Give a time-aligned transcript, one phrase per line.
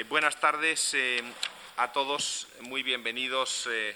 [0.00, 1.22] Eh, buenas tardes eh,
[1.76, 3.94] a todos, muy bienvenidos eh,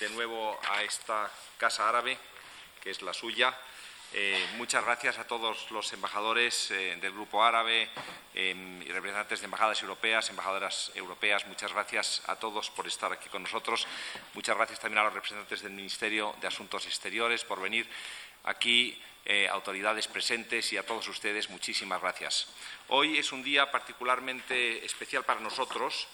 [0.00, 2.16] de nuevo a esta Casa Árabe,
[2.82, 3.54] que es la suya.
[4.56, 7.90] muchas gracias a todos los embajadores del Grupo Árabe
[8.32, 11.46] y representantes de embajadas europeas, embajadoras europeas.
[11.46, 13.86] Muchas gracias a todos por estar aquí con nosotros.
[14.32, 17.86] Muchas gracias también a los representantes del Ministerio de Asuntos Exteriores por venir
[18.46, 22.46] aquí eh, autoridades presentes y a todos ustedes, muchísimas gracias.
[22.88, 26.06] Hoy es un día particularmente especial para nosotros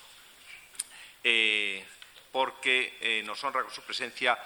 [1.22, 1.84] eh,
[2.32, 4.38] porque eh, nos honra con su presencia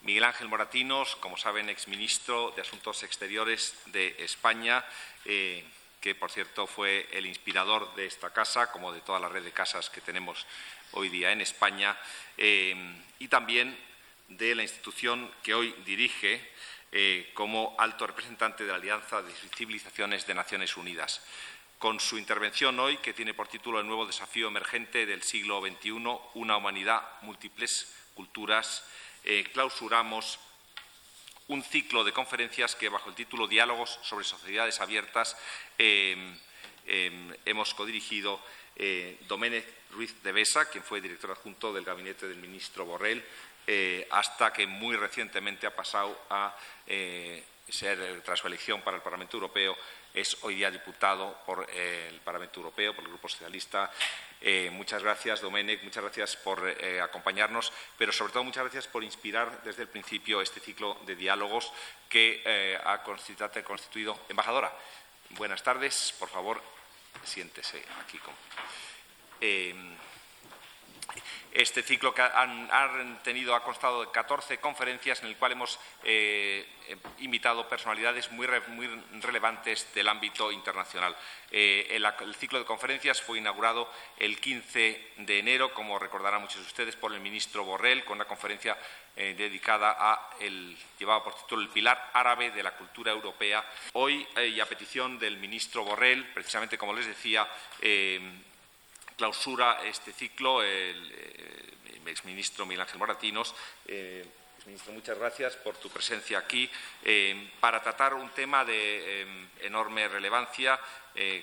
[0.00, 4.84] Miguel Ángel Moratinos, como saben, exministro de Asuntos Exteriores de España,
[5.22, 9.52] que por cierto fue el inspirador de esta casa, como de toda la red de
[9.52, 10.44] casas que tenemos
[10.92, 11.96] hoy día en España,
[12.36, 13.78] y también
[14.28, 16.40] de la institución que hoy dirige,
[16.90, 21.22] eh, como alto representante de la Alianza de Civilizaciones de Naciones Unidas.
[21.78, 25.90] Con su intervención hoy, que tiene por título El nuevo desafío emergente del siglo XXI,
[26.34, 28.84] una humanidad, múltiples culturas,
[29.24, 30.38] eh, clausuramos
[31.48, 35.36] un ciclo de conferencias que, bajo el título Diálogos sobre sociedades abiertas,
[35.78, 36.38] em,
[37.44, 38.40] hemos codirigido
[38.76, 43.22] eh, Doménez Ruiz de Besa, quien fue director adjunto del gabinete del ministro Borrell,
[43.66, 49.02] eh, hasta que muy recientemente ha pasado a eh, ser, tras su elección para el
[49.02, 49.76] Parlamento Europeo,
[50.12, 53.90] es hoy día diputado por eh, el Parlamento Europeo, por el Grupo Socialista.
[54.72, 56.58] muchas gracias, Domenech, muchas gracias por
[57.00, 61.72] acompañarnos, pero sobre todo muchas gracias por inspirar desde el principio este ciclo de diálogos
[62.08, 62.42] que
[62.84, 64.76] ha constituido embajadora.
[65.30, 66.60] Buenas tardes, por favor,
[67.24, 68.18] siéntese aquí.
[68.18, 68.34] Con...
[71.52, 76.66] Este ciclo que han, tenido ha constado de 14 conferencias en el cual hemos eh,
[77.18, 78.46] invitado personalidades muy,
[79.20, 81.14] relevantes del ámbito internacional.
[81.50, 86.66] Eh, el, ciclo de conferencias fue inaugurado el 15 de enero, como recordarán muchos de
[86.66, 88.78] ustedes, por el ministro Borrell, con una conferencia
[89.14, 93.62] eh, dedicada a el llevado por título el pilar árabe de la cultura europea.
[93.92, 97.46] Hoy, y a petición del ministro Borrell, precisamente como les decía,
[99.16, 103.54] clausura este ciclo el, eh, exministro Miguel Ángel Moratinos.
[103.86, 104.24] Eh,
[104.66, 106.70] Ministro, muchas gracias por tu presencia aquí
[107.02, 109.26] eh, para tratar un tema de
[109.60, 110.78] enorme relevancia,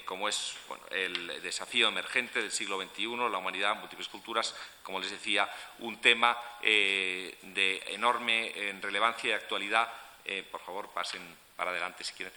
[0.06, 0.56] como es
[0.90, 6.38] el desafío emergente del siglo XXI, la humanidad, múltiples culturas, como les decía, un tema
[6.62, 9.92] de enorme relevancia y actualidad.
[10.50, 11.22] por favor, pasen
[11.58, 12.34] para adelante si quieren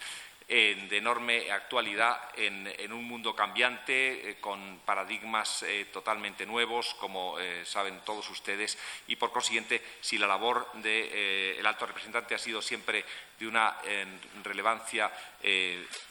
[0.52, 7.64] de enorme actualidad en, un mundo cambiante, eh, con paradigmas eh, totalmente nuevos, como eh,
[7.64, 8.76] saben todos ustedes,
[9.06, 13.02] y por consiguiente, si la labor del alto representante ha sido siempre
[13.38, 13.78] de una
[14.44, 15.10] relevancia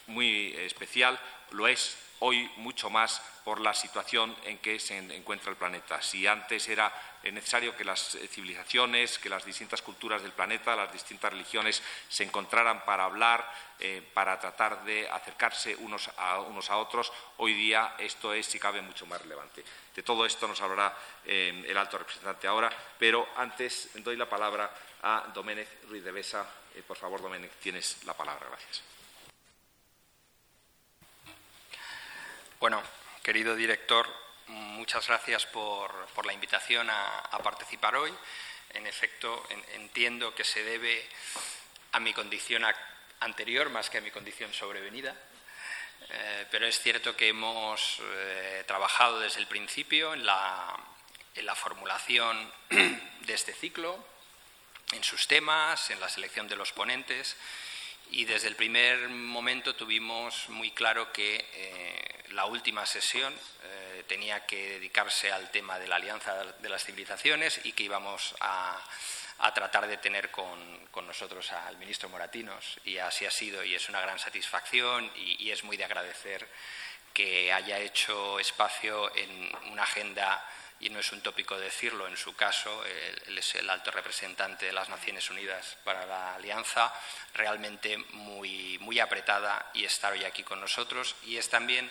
[0.07, 1.19] muy especial,
[1.51, 6.01] lo es hoy mucho más por la situación en que se encuentra el planeta.
[6.01, 6.91] Si antes era
[7.24, 12.84] necesario que las civilizaciones, que las distintas culturas del planeta, las distintas religiones se encontraran
[12.84, 13.48] para hablar,
[13.80, 19.06] eh, para tratar de acercarse unos a, otros, hoy día esto es, si cabe, mucho
[19.06, 19.64] más relevante.
[19.96, 24.72] De todo esto nos hablará eh, el alto representante ahora, pero antes doy la palabra
[25.04, 26.46] a Doménez Ruiz de Besa.
[26.76, 28.48] Eh, por favor, Doménez, tienes la palabra.
[28.48, 28.84] Gracias.
[32.60, 32.81] Bueno,
[33.24, 34.08] querido director,
[34.47, 38.13] muchas gracias por, la invitación a, participar hoy.
[38.74, 41.07] En efecto, entiendo que se debe
[41.91, 42.63] a mi condición
[43.19, 45.16] anterior más que a mi condición sobrevenida.
[46.09, 50.75] Eh, pero es cierto que hemos eh, trabajado desde el principio en la,
[51.35, 54.03] en la formulación de este ciclo,
[54.94, 57.38] en sus temas, en la selección de los ponentes
[58.12, 63.34] y desde el primer momento tuvimos muy claro que eh, la última sesión
[63.64, 68.36] eh, tenía que dedicarse al tema de la Alianza de las Civilizaciones y que íbamos
[68.42, 68.80] a,
[69.56, 70.60] tratar de tener con,
[71.08, 72.80] nosotros al ministro Moratinos.
[72.84, 76.48] Y así ha sido y es una gran satisfacción y, y es muy de agradecer
[77.14, 80.46] que haya hecho espacio en una agenda
[80.81, 84.74] y no es un tópico decirlo, en su caso, él, es el alto representante de
[84.74, 86.92] las Naciones Unidas para la Alianza,
[87.36, 91.16] realmente muy, muy apretada y estar hoy aquí con nosotros.
[91.24, 91.89] Y es también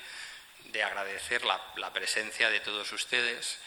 [0.64, 3.58] de agradecer la, presencia de todos ustedes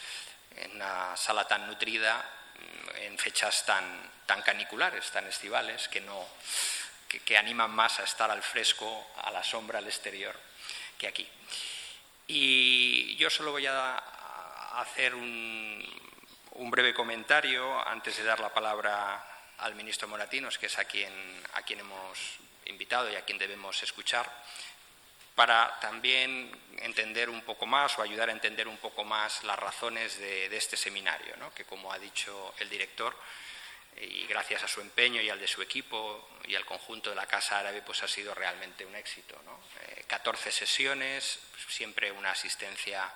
[0.57, 6.27] en una sala tan nutrida, mm, en fechas tan, tan caniculares, tan estivales, que, no,
[7.07, 10.37] que animan más a estar al fresco, a la sombra, al exterior,
[10.97, 11.29] que aquí.
[12.27, 14.22] Y yo solo voy a
[14.79, 15.83] hacer un,
[16.69, 19.23] breve comentario antes de dar la palabra
[19.59, 21.13] al ministro Moratinos, que es a quien,
[21.53, 24.29] a quien hemos invitado y a quien debemos escuchar.
[25.35, 30.19] para también entender un poco más o ayudar a entender un poco más las razones
[30.19, 33.15] de, este seminario, que como ha dicho el director,
[33.99, 37.27] y gracias a su empeño y al de su equipo y al conjunto de la
[37.27, 39.39] Casa Árabe, pues ha sido realmente un éxito.
[39.45, 39.59] ¿no?
[40.07, 43.11] 14 eh, sesiones, siempre una asistencia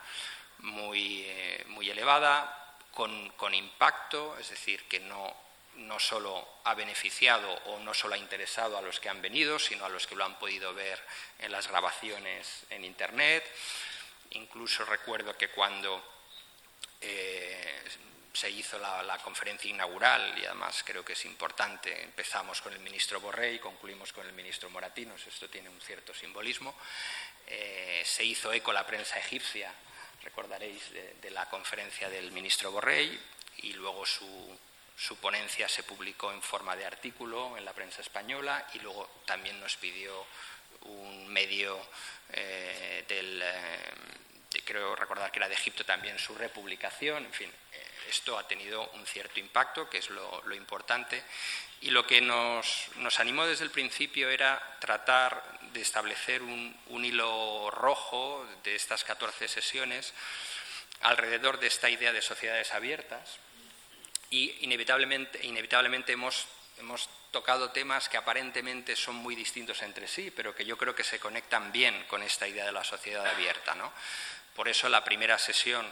[0.59, 5.36] muy, eh, muy elevada, con, con, impacto, es decir, que no,
[5.75, 9.86] no solo ha beneficiado o no solo ha interesado a los que han venido, sino
[9.86, 11.00] a los que lo han podido ver
[11.39, 13.45] en las grabaciones en Internet.
[14.31, 16.04] Incluso recuerdo que cuando
[17.01, 17.83] eh,
[18.33, 23.19] se hizo la, conferencia inaugural, y además creo que es importante, empezamos con el ministro
[23.19, 26.75] Borrell y concluimos con el ministro Moratinos, esto tiene un cierto simbolismo,
[27.48, 29.74] eh, se hizo eco la prensa egipcia,
[30.27, 33.18] recordaréis, de, la conferencia del ministro Borrell,
[33.57, 38.79] y luego su, ponencia se publicó en forma de artículo en la prensa española, y
[38.79, 40.25] luego también nos pidió
[40.81, 41.79] un medio
[42.33, 43.41] eh, del...
[43.41, 47.51] Eh, creo recordar que era de Egipto también su republicación, en fin,
[48.09, 51.23] esto ha tenido un cierto impacto, que es lo, importante,
[51.81, 52.89] y lo que nos,
[53.19, 60.14] animó desde el principio era tratar de establecer un, hilo rojo de estas 14 sesiones
[61.02, 63.40] alrededor de esta idea de sociedades abiertas
[64.30, 66.48] y inevitablemente, inevitablemente hemos,
[66.80, 71.04] hemos tocado temas que aparentemente son muy distintos entre sí, pero que yo creo que
[71.04, 73.75] se conectan bien con esta idea de la sociedad abierta.
[73.75, 73.94] ¿no?
[74.56, 75.88] Por eso la primera sesión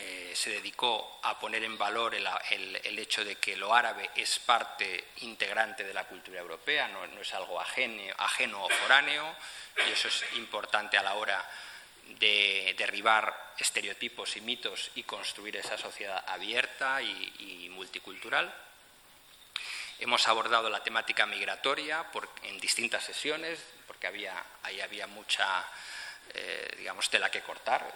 [0.00, 5.08] eh, se dedicó a poner en valor el, hecho de que lo árabe es parte
[5.22, 9.34] integrante de la cultura europea, no, es algo ajeno, o foráneo,
[9.88, 11.44] y eso es importante a la hora
[12.20, 18.54] de derribar estereotipos y mitos y construir esa sociedad abierta y, multicultural.
[19.98, 22.06] Hemos abordado la temática migratoria
[22.44, 23.58] en distintas sesiones,
[23.88, 25.64] porque había, ahí había mucha
[26.34, 27.92] eh, digamos, tela que cortar.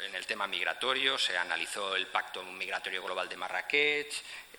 [0.00, 4.12] En el tema migratorio, se analizó el Pacto Migratorio Global de Marrakech,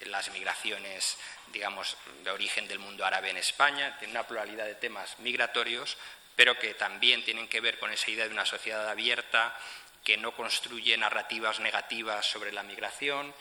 [0.06, 5.18] las migraciones, digamos, de origen del mundo árabe en España, tiene una pluralidad de temas
[5.20, 5.98] migratorios,
[6.36, 9.58] pero que también tienen que ver con esa idea de una sociedad abierta
[10.04, 13.34] que no construye narrativas negativas sobre la migración,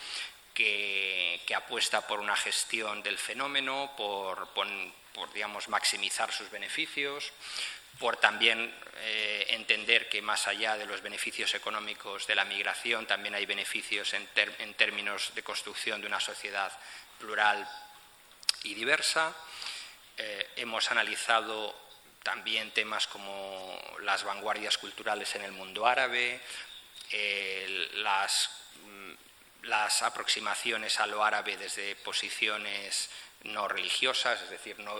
[0.55, 4.67] que, apuesta por una gestión del fenómeno, por, por
[5.33, 7.33] digamos, maximizar sus beneficios,
[7.99, 13.35] por también eh, entender que más allá de los beneficios económicos de la migración, también
[13.35, 14.27] hay beneficios en,
[14.75, 16.73] términos de construcción de una sociedad
[17.19, 17.69] plural
[18.65, 19.35] y diversa.
[20.17, 21.75] Eh, hemos analizado
[22.23, 26.41] también temas como las vanguardias culturales en el mundo árabe,
[27.95, 28.51] las,
[28.85, 29.13] mm,
[29.63, 33.11] las aproximaciones a lo árabe desde posiciones
[33.45, 34.95] no religiosas, es decir, no,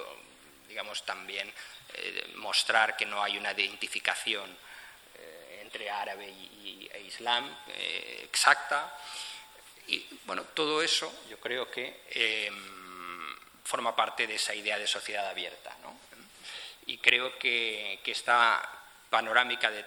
[0.69, 1.53] digamos también
[1.95, 4.57] eh, mostrar que no hay una identificación
[5.15, 8.97] eh, entre árabe y, e islam eh, exacta.
[9.87, 15.29] Y bueno, todo eso yo creo que em, forma parte de esa idea de sociedad
[15.29, 15.77] abierta.
[16.87, 18.67] Y creo que, que esta
[19.11, 19.85] panorámica de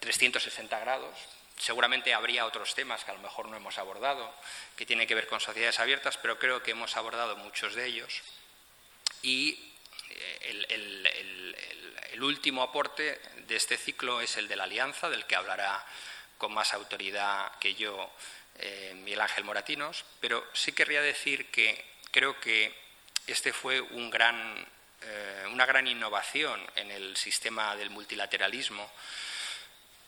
[0.00, 1.16] 360 grados
[1.58, 4.32] Seguramente habría otros temas que a lo mejor no hemos abordado,
[4.76, 8.22] que tienen que ver con sociedades abiertas, pero creo que hemos abordado muchos de ellos.
[9.22, 9.74] Y
[10.42, 15.84] el, último aporte de este ciclo es el de la alianza, del que hablará
[16.36, 18.10] con más autoridad que yo
[18.56, 22.74] eh, Miguel Ángel Moratinos, pero sí querría decir que creo que
[23.26, 28.90] este fue eh, una gran innovación en el sistema del multilateralismo,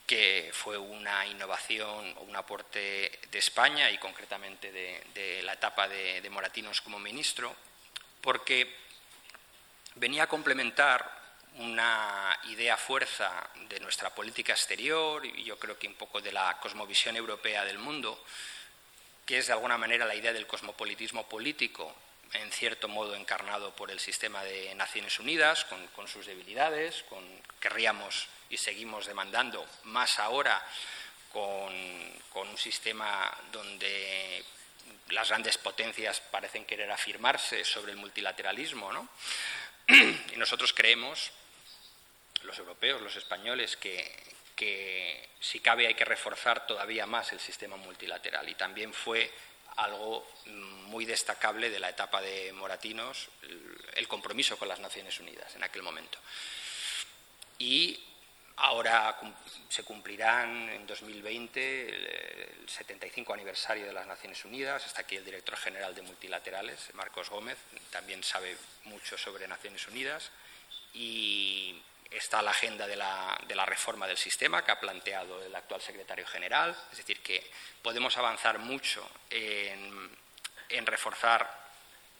[0.07, 6.29] que fue una innovación o un aporte de España y concretamente de, la etapa de
[6.31, 7.55] Moratinos como ministro,
[8.21, 8.90] porque
[10.01, 11.21] venía a complementar
[11.57, 16.57] una idea fuerza de nuestra política exterior y yo creo que un poco de la
[16.59, 18.25] cosmovisión europea del mundo,
[19.27, 21.95] que es de alguna manera la idea del cosmopolitismo político,
[22.33, 27.23] en cierto modo encarnado por el sistema de Naciones Unidas, con, sus debilidades, con,
[27.61, 30.65] querríamos y seguimos demandando más ahora
[31.31, 31.75] con,
[32.33, 34.43] con un sistema donde
[35.11, 39.09] las grandes potencias parecen querer afirmarse sobre el multilateralismo, ¿no?
[39.89, 41.31] Y nosotros creemos,
[42.43, 48.49] los europeos, los españoles, que, si cabe hay que reforzar todavía más el sistema multilateral.
[48.49, 49.33] Y también fue
[49.77, 50.29] algo
[50.87, 53.29] muy destacable de la etapa de Moratinos,
[53.95, 56.19] el compromiso con las Naciones Unidas en aquel momento.
[57.59, 57.99] Y
[58.61, 59.19] ahora
[59.69, 61.89] se cumplirán en 2020
[62.61, 64.87] el 75 aniversario de las Naciones Unidas.
[64.87, 67.59] Está aquí el director general de Multilaterales, Marcos Gómez,
[67.91, 70.31] también sabe mucho sobre Naciones Unidas.
[70.93, 76.27] Y, está la agenda de la, reforma del sistema que ha planteado el actual secretario
[76.27, 77.49] general, es decir, que
[77.83, 80.11] podemos avanzar mucho en,
[80.69, 81.71] en reforzar,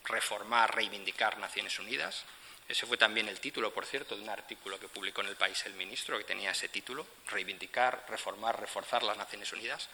[0.05, 2.23] reformar, reivindicar Naciones Unidas.
[2.71, 5.61] Ese fue también el título, por cierto, de un artículo que publicó en el país
[5.65, 9.89] el ministro, que tenía ese título, reivindicar, reformar, reforzar las Naciones Unidas.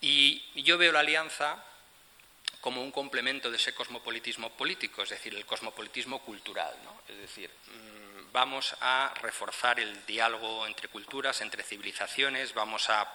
[0.00, 1.62] Y yo veo la alianza
[2.62, 6.74] como un complemento de ese cosmopolitismo político, es decir, el cosmopolitismo cultural.
[6.82, 7.02] ¿no?
[7.08, 13.06] Es decir, mm, vamos a reforzar el diálogo entre culturas, entre civilizaciones, vamos a,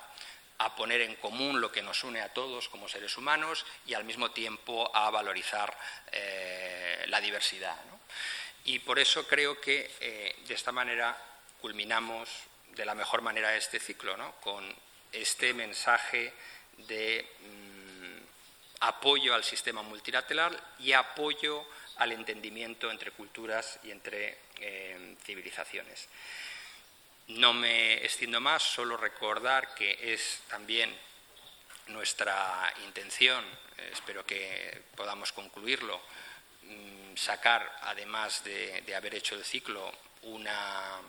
[0.77, 4.29] poner en común lo que nos une a todos como seres humanos y al mismo
[4.29, 5.75] tiempo a valorizar
[6.11, 7.75] eh, la diversidad.
[8.65, 11.17] Y por eso creo que eh, de esta manera
[11.59, 12.29] culminamos
[12.75, 14.33] de la mejor manera este ciclo, ¿no?
[14.41, 14.63] con
[15.11, 16.33] este mensaje
[16.77, 21.65] de mm, apoyo al sistema multilateral y apoyo
[21.97, 26.07] al entendimiento entre culturas y entre eh, civilizaciones.
[27.27, 30.93] No me extiendo más, solo recordar que es también
[31.87, 33.43] nuestra intención,
[33.91, 36.01] espero que podamos concluirlo,
[36.63, 39.91] mm, sacar, además de, haber hecho el ciclo,
[40.23, 40.99] una,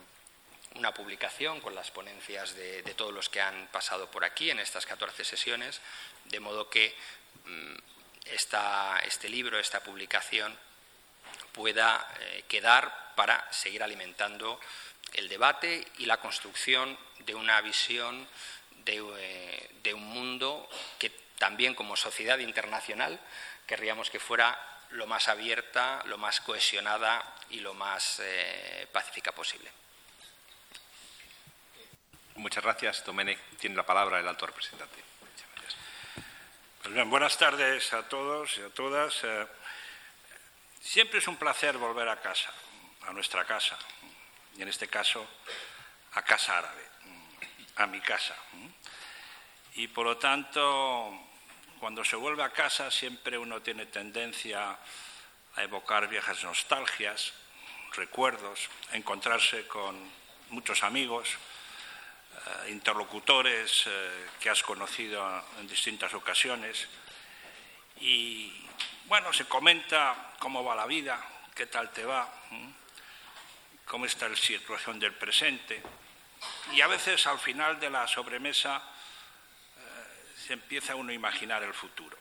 [0.74, 4.86] una publicación con las ponencias de, todos los que han pasado por aquí en estas
[4.86, 5.80] 14 sesiones,
[6.24, 6.94] de modo que
[7.44, 7.74] mm,
[9.04, 10.56] este libro, esta publicación,
[11.52, 14.58] pueda eh, quedar para seguir alimentando
[15.12, 18.26] el debate y la construcción de una visión
[18.84, 20.68] de, eh, de un mundo
[20.98, 23.20] que también como sociedad internacional
[23.66, 29.70] querríamos que fuera lo más abierta, lo más cohesionada y lo más eh, pacífica posible.
[32.36, 33.04] Muchas gracias.
[33.04, 35.02] Domenech tiene la palabra el alto representante.
[36.82, 39.22] Pues bien, buenas tardes a todos y a todas.
[39.22, 39.46] Eh,
[40.80, 42.50] siempre es un placer volver a casa,
[43.06, 43.78] a nuestra casa,
[44.56, 45.26] y en este caso
[46.14, 46.84] a Casa Árabe,
[47.76, 48.34] a mi casa.
[49.74, 51.31] Y por lo tanto,
[51.82, 54.78] cuando se vuelve a casa siempre uno tiene tendencia
[55.56, 57.32] a evocar viejas nostalgias,
[57.96, 59.98] recuerdos, a encontrarse con
[60.50, 66.86] muchos amigos, eh, interlocutores eh, que has conocido en distintas ocasiones.
[67.98, 68.64] Y
[69.06, 71.20] bueno, se comenta cómo va la vida,
[71.52, 72.32] qué tal te va,
[73.86, 75.82] cómo está la situación del presente.
[76.74, 78.91] Y a veces al final de la sobremesa
[80.42, 82.16] se empieza uno a imaginar el futuro.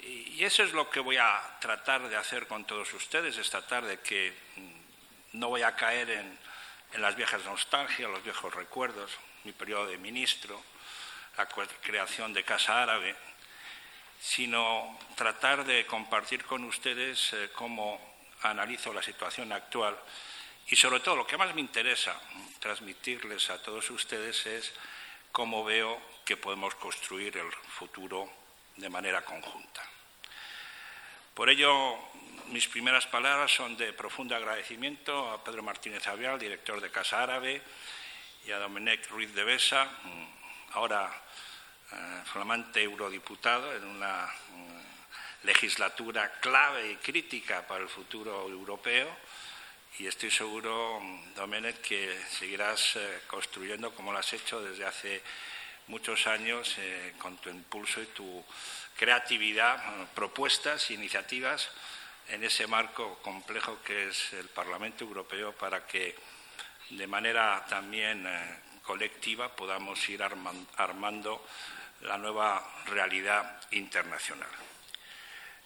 [0.00, 4.00] Y, eso es lo que voy a tratar de hacer con todos ustedes esta tarde,
[4.00, 6.38] que mm, no voy a caer en,
[7.00, 9.10] las viejas nostalgias, los viejos recuerdos,
[9.44, 10.62] mi periodo de ministro,
[11.38, 13.16] la creación de Casa Árabe,
[14.20, 17.98] sino tratar de compartir con ustedes eh, cómo
[18.42, 19.98] analizo la situación actual
[20.66, 22.14] y sobre todo lo que más me interesa
[22.60, 24.72] transmitirles a todos ustedes es
[25.32, 26.00] cómo veo
[26.36, 28.30] podemos construir el futuro
[28.76, 29.82] de manera conjunta.
[31.34, 31.98] Por ello,
[32.48, 37.62] mis primeras palabras son de profundo agradecimiento a Pedro Martínez Avial, director de Casa Árabe,
[38.46, 39.88] y a Domenech Ruiz de Besa,
[40.72, 41.10] ahora
[41.92, 49.16] eh, flamante eurodiputado en una mm, legislatura clave y crítica para el futuro europeo.
[49.98, 51.00] Y estoy seguro,
[51.36, 55.22] Domenech, que seguirás eh, construyendo como lo has hecho desde hace
[55.88, 58.44] muchos años eh, con tu impulso y tu
[58.96, 59.82] creatividad,
[60.14, 61.70] propuestas, iniciativas
[62.28, 66.14] en ese marco complejo que es el Parlamento Europeo para que
[66.90, 71.46] de manera también eh, colectiva podamos ir armando
[72.02, 74.48] la nueva realidad internacional.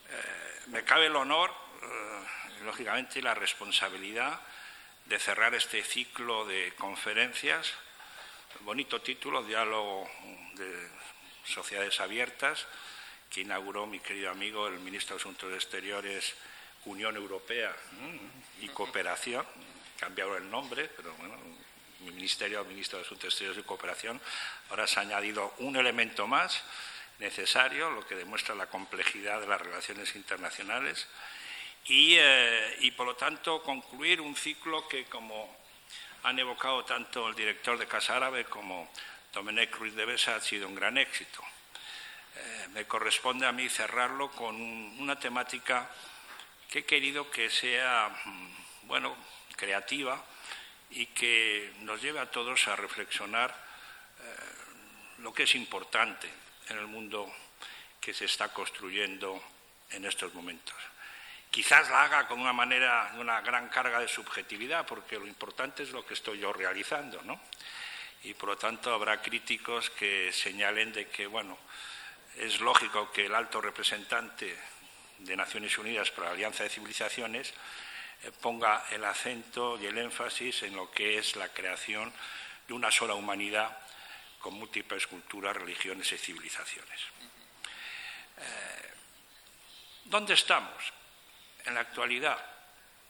[0.08, 1.50] Eh, me cabe el honor,
[1.82, 4.38] eh, lógicamente, la responsabilidad
[5.06, 7.72] de cerrar este ciclo de conferencias,
[8.60, 10.08] bonito título, Diálogo
[10.54, 10.88] de
[11.44, 12.66] Sociedades Abiertas,
[13.30, 16.34] que inauguró mi querido amigo, el ministro de Asuntos Exteriores,
[16.84, 17.74] Unión Europea
[18.60, 19.44] y Cooperación,
[19.98, 21.36] cambiaron el nombre, pero bueno,
[22.00, 24.20] mi ministerio, el ministro de Asuntos Exteriores y Cooperación,
[24.70, 26.62] ahora se ha añadido un elemento más
[27.18, 31.08] necesario, lo que demuestra la complejidad de las relaciones internacionales,
[31.86, 35.65] y, eh, y por lo tanto concluir un ciclo que, como
[36.22, 38.90] han evocado tanto el director de Casa Árabe como
[39.32, 41.42] Domenech Ruiz de Besa, ha sido un gran éxito.
[42.36, 45.90] Eh, me corresponde a mí cerrarlo con una temática
[46.70, 49.16] que he querido que sea, mm, bueno,
[49.56, 50.22] creativa
[50.90, 54.22] y que nos lleve a todos a reflexionar eh,
[55.18, 56.28] lo que es importante
[56.68, 57.32] en el mundo
[58.00, 59.42] que se está construyendo
[59.90, 60.76] en estos momentos.
[61.56, 65.90] Quizás la haga con una manera, una gran carga de subjetividad, porque lo importante es
[65.90, 67.40] lo que estoy yo realizando, ¿no?
[68.24, 71.56] Y por lo tanto habrá críticos que señalen de que, bueno,
[72.36, 74.54] es lógico que el alto representante
[75.16, 77.54] de Naciones Unidas para la Alianza de Civilizaciones
[78.22, 82.12] eh, ponga el acento y el énfasis en lo que es la creación
[82.68, 83.78] de una sola humanidad
[84.40, 87.00] con múltiples culturas, religiones y civilizaciones.
[88.36, 88.92] Eh,
[90.04, 90.92] ¿Dónde estamos
[91.66, 92.38] en la actualidad?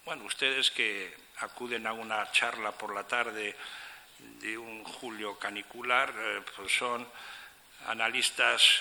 [0.05, 3.57] Bueno, ustedes que acuden a una charla por la tarde
[4.19, 7.07] de un julio canicular, eh, pues son
[7.87, 8.81] analistas,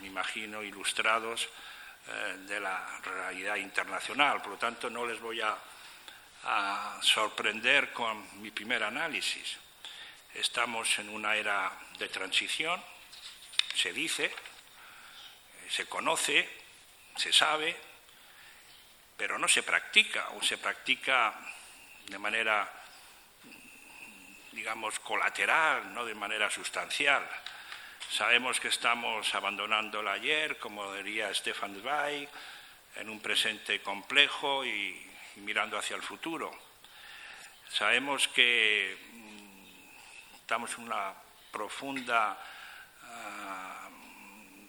[0.00, 1.48] me imagino, ilustrados
[2.08, 4.40] eh, de la realidad internacional.
[4.40, 5.56] Por lo tanto, no les voy a,
[7.00, 9.56] sorprender con mi primer análisis.
[10.32, 12.80] Estamos en una era de transición,
[13.74, 14.32] se dice,
[15.68, 16.48] se conoce,
[17.16, 17.76] se sabe,
[19.26, 21.34] pero no se practica o se practica
[22.06, 22.70] de manera,
[24.52, 27.26] digamos, colateral, no de manera sustancial.
[28.08, 32.28] Sabemos que estamos abandonando el ayer, como diría Stefan Zweig,
[32.94, 35.10] en un presente complejo y,
[35.42, 36.56] mirando hacia el futuro.
[37.68, 41.12] Sabemos que mm, estamos en una
[41.50, 42.38] profunda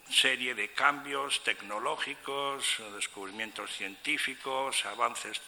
[0.10, 5.42] serie de cambios tecnológicos, descubrimientos científicos, avances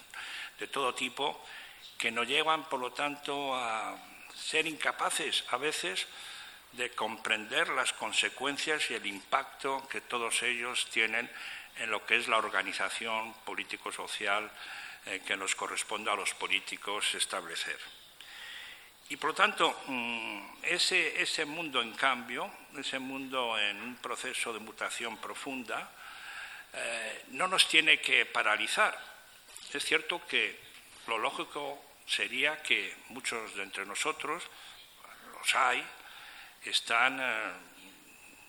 [0.59, 1.43] de todo tipo,
[1.97, 3.95] que nos llevan, por lo tanto, a
[4.35, 6.07] ser incapaces a veces
[6.73, 11.29] de comprender las consecuencias y el impacto que todos ellos tienen
[11.77, 14.51] en lo que es la organización político-social
[15.05, 17.79] eh, que nos corresponde a los políticos establecer.
[19.09, 24.53] Y por lo tanto, mm, ese, ese, mundo en cambio, ese mundo en un proceso
[24.53, 25.89] de mutación profunda,
[26.73, 28.95] eh, no nos tiene que paralizar.
[29.73, 30.59] Es cierto que
[31.07, 34.43] lo lógico sería que muchos de entre nosotros,
[35.33, 35.83] los hay,
[36.63, 37.51] están eh,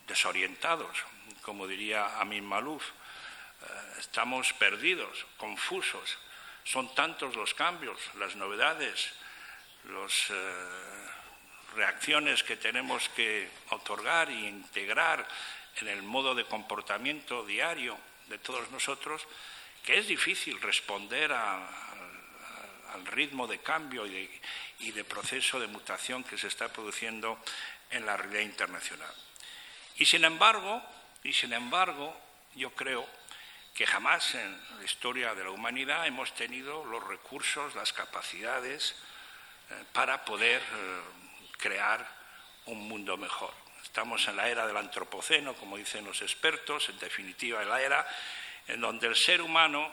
[0.07, 0.95] desorientados,
[1.41, 2.85] como diría Amin Malouf.
[2.87, 3.65] Eh,
[3.99, 6.19] estamos perdidos, confusos.
[6.65, 9.15] Son tantos los cambios, las novedades,
[9.85, 10.35] las eh,
[11.75, 15.27] reacciones que tenemos que otorgar e integrar
[15.81, 17.97] en el modo de comportamiento diario
[18.29, 19.27] de todos nosotros,
[19.85, 26.49] que es difícil responder al ritmo de cambio y de proceso de mutación que se
[26.49, 27.39] está produciendo
[27.91, 29.15] en la realidad internacional.
[29.97, 30.83] Y sin embargo,
[31.23, 32.19] y sin embargo,
[32.55, 33.07] yo creo
[33.75, 38.97] que jamás en la historia de la humanidad hemos tenido los recursos, las capacidades
[39.93, 41.01] para poder eh,
[41.59, 42.07] crear
[42.67, 43.53] un mundo mejor.
[43.83, 48.07] Estamos en la era del antropoceno, como dicen los expertos, en definitiva, en la era
[48.69, 49.91] en donde el ser humano,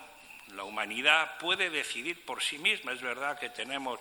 [0.54, 2.92] la humanidad, puede decidir por sí misma.
[2.92, 4.00] Es verdad que tenemos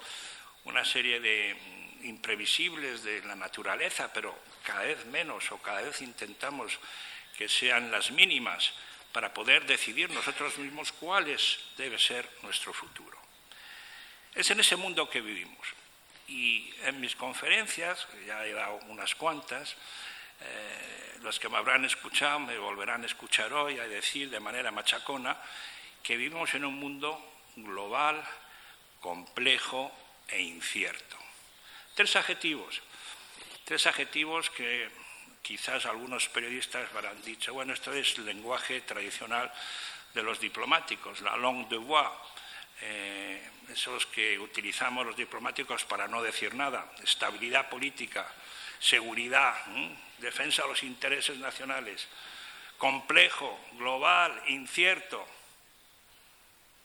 [0.65, 1.57] una serie de
[2.03, 6.79] imprevisibles de la naturaleza, pero cada vez menos o cada vez intentamos
[7.37, 8.73] que sean las mínimas
[9.12, 11.25] para poder decidir nosotros mismos cuál
[11.77, 13.15] debe ser nuestro futuro.
[14.37, 15.66] Es en ese mundo que vivimos.
[16.29, 19.75] Y en mis conferencias, ya he dado unas cuantas,
[20.40, 24.70] eh, los que me habrán escuchado me volverán a escuchar hoy a decir de manera
[24.70, 25.35] machacona
[26.03, 27.18] que vivimos en un mundo
[27.57, 28.22] global,
[29.01, 29.90] complejo
[30.29, 31.16] e incierto.
[31.94, 32.83] Tres adjetivos,
[33.64, 34.90] tres adjetivos que
[35.40, 39.51] quizás algunos periodistas habrán dicho, bueno, esto es lenguaje tradicional
[40.12, 42.11] de los diplomáticos, la langue de voix,
[42.81, 48.27] eh, esos que utilizamos los diplomáticos para no decir nada, estabilidad política,
[48.79, 49.55] seguridad,
[50.19, 52.07] defensa de los intereses nacionales,
[52.79, 55.27] complejo, global, incierto.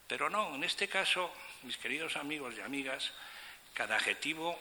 [0.08, 3.12] Pero no, en este caso, mis queridos amigos y amigas,
[3.74, 4.60] cada adjetivo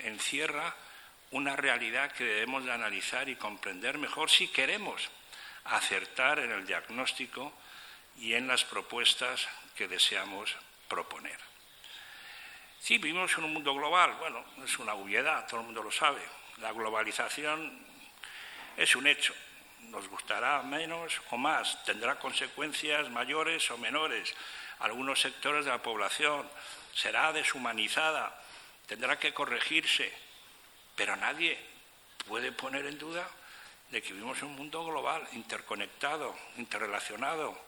[0.00, 0.74] encierra
[1.30, 5.10] una realidad que debemos de analizar y comprender mejor si queremos
[5.64, 7.52] acertar en el diagnóstico
[8.18, 10.56] y en las propuestas que deseamos
[10.88, 11.38] proponer.
[12.80, 16.22] Sí, vivimos en un mundo global, bueno, es una obviedad, todo el mundo lo sabe.
[16.58, 17.84] La globalización
[18.76, 19.34] es un hecho,
[19.90, 24.34] nos gustará menos o más, tendrá consecuencias mayores o menores.
[24.78, 26.48] Algunos sectores de la población
[26.94, 28.40] será deshumanizada,
[28.86, 30.12] tendrá que corregirse,
[30.94, 31.58] pero nadie
[32.28, 33.28] puede poner en duda
[33.90, 37.65] de que vivimos en un mundo global, interconectado, interrelacionado,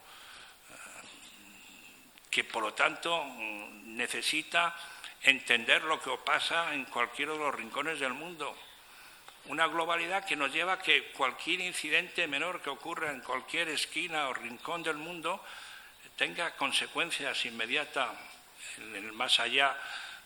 [2.39, 4.73] que por lo tanto mm, necesita
[5.23, 8.57] entender lo que pasa en cualquiera de los rincones del mundo.
[9.47, 14.29] Una globalidad que nos lleva a que cualquier incidente menor que ocurra en cualquier esquina
[14.29, 15.45] o rincón del mundo
[16.15, 18.11] tenga consecuencias inmediatas
[18.77, 19.77] en el más allá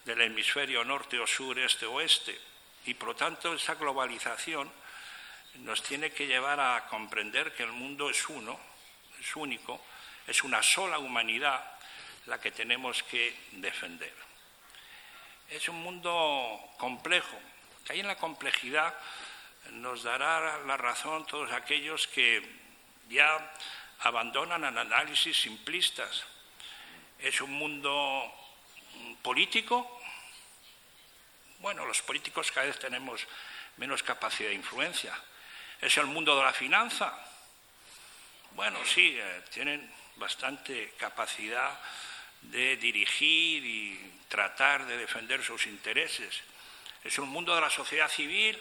[0.05, 2.39] del hemisferio norte o sur, este o oeste.
[2.85, 4.71] Y por lo tanto esa globalización
[5.65, 8.61] nos tiene que llevar a comprender que el mundo es uno,
[9.19, 9.81] es único,
[10.27, 11.72] es una sola humanidad
[12.27, 14.15] la que tenemos que defender.
[15.51, 17.39] Es un mundo complejo,
[17.85, 18.95] que ahí en la complejidad
[19.73, 22.43] nos dará la razón todos aquellos que
[23.09, 23.53] ya
[24.01, 26.25] abandonan el análisis simplistas.
[27.19, 28.33] Es un mundo
[29.23, 30.01] político.
[31.59, 33.27] Bueno, los políticos cada vez tenemos
[33.77, 35.17] menos capacidad de influencia.
[35.81, 37.13] Es el mundo de la finanza.
[38.53, 41.79] Bueno, sí, eh, tienen bastante capacidad
[42.43, 46.43] de dirigir y tratar de defender sus intereses.
[47.05, 48.59] Es un mundo de la sociedad civil,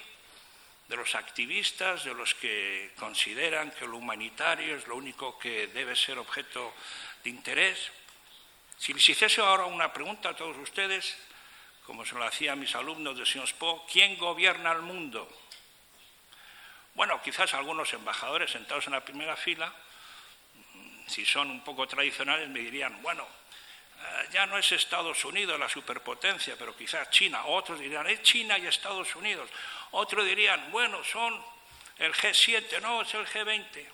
[0.87, 5.95] de los activistas, de los que consideran que lo humanitario es lo único que debe
[5.95, 6.73] ser objeto
[7.23, 7.91] de interés.
[8.77, 11.15] Si les hiciese ahora una pregunta a todos ustedes,
[11.85, 15.29] como se lo hacía a mis alumnos de Po, ¿quién gobierna el mundo?
[16.93, 19.73] Bueno, quizás algunos embajadores sentados en la primera fila,
[21.07, 23.25] si son un poco tradicionales, me dirían, bueno,
[24.31, 27.45] ya no es Estados Unidos la superpotencia, pero quizás China.
[27.45, 29.49] Otros dirían, es China y Estados Unidos.
[29.91, 31.43] Otros dirían, bueno, son
[31.97, 33.85] el G7, no, es el G20.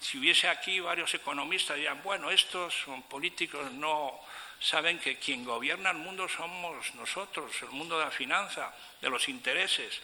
[0.00, 4.20] Si hubiese aquí varios economistas, dirían, bueno, estos son políticos no
[4.60, 9.28] saben que quien gobierna el mundo somos nosotros, el mundo de la finanza, de los
[9.28, 10.00] intereses.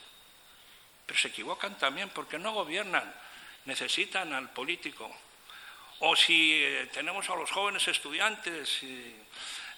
[1.05, 3.14] Pero se equivocan también porque no gobiernan,
[3.66, 5.14] necesitan al político.
[6.00, 9.16] O si eh, tenemos a los jóvenes estudiantes eh,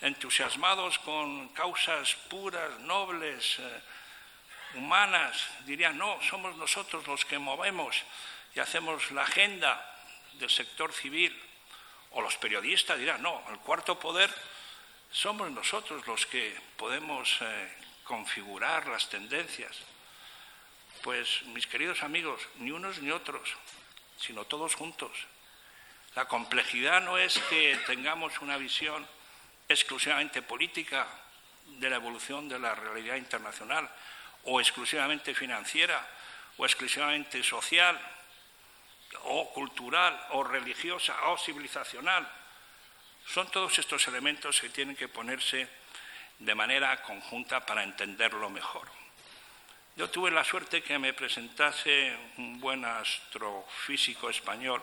[0.00, 3.80] entusiasmados con causas puras, nobles, eh,
[4.74, 8.02] humanas, dirían, no, somos nosotros los que movemos
[8.54, 9.78] y hacemos la agenda
[10.34, 11.30] del sector civil.
[12.10, 14.34] O los periodistas dirán, no, el cuarto poder
[15.12, 17.38] somos nosotros los que podemos
[18.02, 19.76] configurar las tendencias.
[21.02, 23.48] Pues, mis queridos amigos, ni unos ni otros,
[24.18, 25.12] sino todos juntos.
[26.18, 29.06] La complejidad no es que tengamos una visión
[29.68, 31.06] exclusivamente política
[31.78, 33.88] de la evolución de la realidad internacional
[34.42, 36.04] o exclusivamente financiera
[36.56, 37.96] o exclusivamente social
[39.30, 42.28] o cultural o religiosa o civilizacional.
[43.24, 45.68] Son todos estos elementos que tienen que ponerse
[46.40, 48.90] de manera conjunta para entenderlo mejor.
[49.94, 54.82] Yo tuve la suerte que me presentase un buen astrofísico español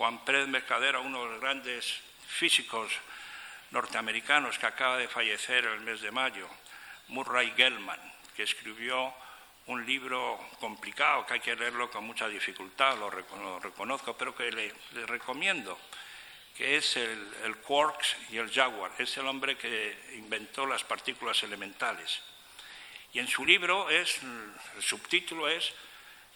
[0.00, 2.90] Juan Pérez Mercadera, uno de los grandes físicos
[3.70, 6.48] norteamericanos que acaba de fallecer el mes de mayo,
[7.08, 8.00] Murray Gell-Mann,
[8.34, 9.12] que escribió
[9.66, 14.72] un libro complicado que hay que leerlo con mucha dificultad, lo, reconozco, pero que le,
[15.04, 15.78] recomiendo,
[16.56, 18.92] que es el, el, Quarks y el Jaguar.
[18.96, 22.22] Es el hombre que inventó las partículas elementales.
[23.12, 25.74] Y en su libro es, el subtítulo es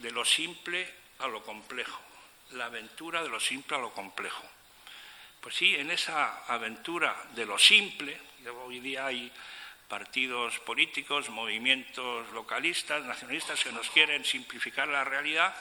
[0.00, 1.98] De lo simple a lo complejo
[2.52, 4.44] la aventura de lo simple a lo complejo.
[5.40, 8.18] Pues sí, en esa aventura de lo simple,
[8.64, 9.30] hoy día hay
[9.88, 15.54] partidos políticos, movimientos localistas, nacionalistas que nos quieren simplificar la realidad,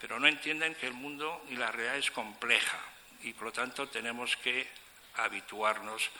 [0.00, 2.78] pero no entienden que el mundo y la realidad es compleja
[3.24, 4.68] y por lo tanto tenemos que
[5.16, 6.10] habituarnos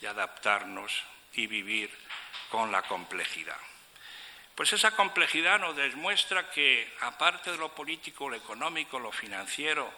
[0.00, 0.92] y adaptarnos
[1.32, 1.90] y vivir
[2.50, 3.58] con la complejidad.
[4.60, 9.90] Pues esa complejidad nos demuestra que, aparte de lo político, lo económico, lo financiero,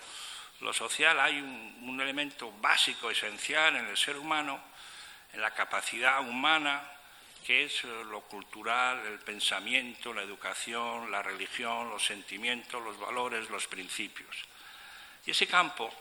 [0.61, 4.63] lo social, hay un, elemento básico, esencial en el ser humano,
[5.33, 6.81] en la capacidad humana,
[7.45, 13.67] que es lo cultural, el pensamiento, la educación, la religión, los sentimientos, los valores, los
[13.67, 14.37] principios.
[15.27, 15.93] Y ese campo,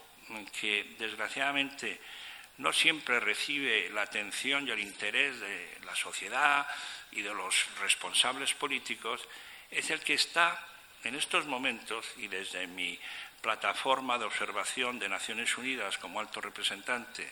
[0.59, 1.99] que desgraciadamente
[2.59, 6.67] no siempre recibe la atención y el interés de la sociedad,
[7.11, 9.27] y de los responsables políticos
[9.69, 10.67] es el que está
[11.03, 12.99] en estos momentos y desde mi
[13.41, 17.31] plataforma de observación de Naciones Unidas como alto representante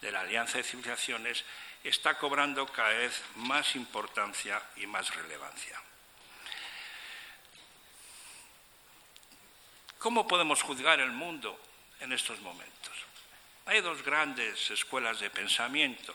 [0.00, 1.44] de la Alianza de Civilizaciones
[1.84, 5.80] está cobrando cada vez más importancia y más relevancia.
[9.98, 11.60] ¿Cómo podemos juzgar el mundo
[12.00, 12.96] en estos momentos?
[13.66, 16.14] Hay dos grandes escuelas de pensamiento.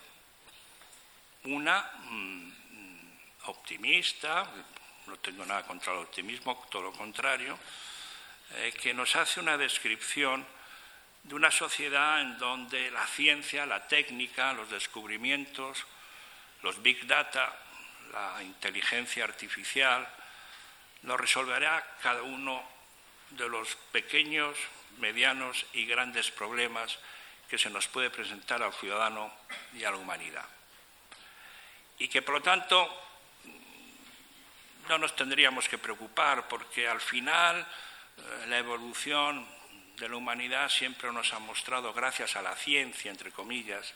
[1.44, 2.55] Una mm,
[3.48, 4.46] optimista,
[5.08, 7.58] no tengo nada contra el optimismo, todo lo contrario,
[8.56, 10.46] eh, que nos hace una descripción
[11.24, 15.86] de una sociedad en donde la ciencia, la técnica, los descubrimientos,
[16.62, 17.58] los big data,
[18.14, 20.08] la inteligencia artificial,
[21.04, 22.64] lo resolverá cada uno
[23.32, 24.58] de los pequeños
[24.98, 26.98] medianos y grandes problemas
[27.50, 29.32] que se nos puede presentar al ciudadano
[29.74, 30.46] y a la humanidad.
[32.00, 33.05] Y que, por lo tanto,
[34.88, 39.48] no nos tendríamos que preocupar porque al final eh, la evolución
[39.98, 43.94] de la humanidad siempre nos ha mostrado, gracias a la ciencia, entre comillas,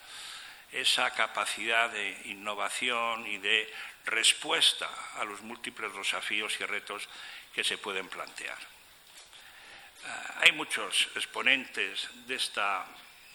[0.71, 3.71] esa capacidad de innovación y de
[4.06, 7.08] respuesta a los múltiples desafíos y retos
[7.54, 8.58] que se pueden plantear.
[8.58, 10.08] Eh,
[10.41, 12.86] hay muchos exponentes de esta,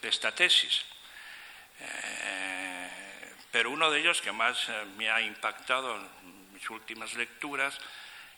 [0.01, 0.85] de esta tesis,
[1.81, 6.01] eh, pero uno de ellos que más me ha impactado
[6.71, 7.79] últimas lecturas,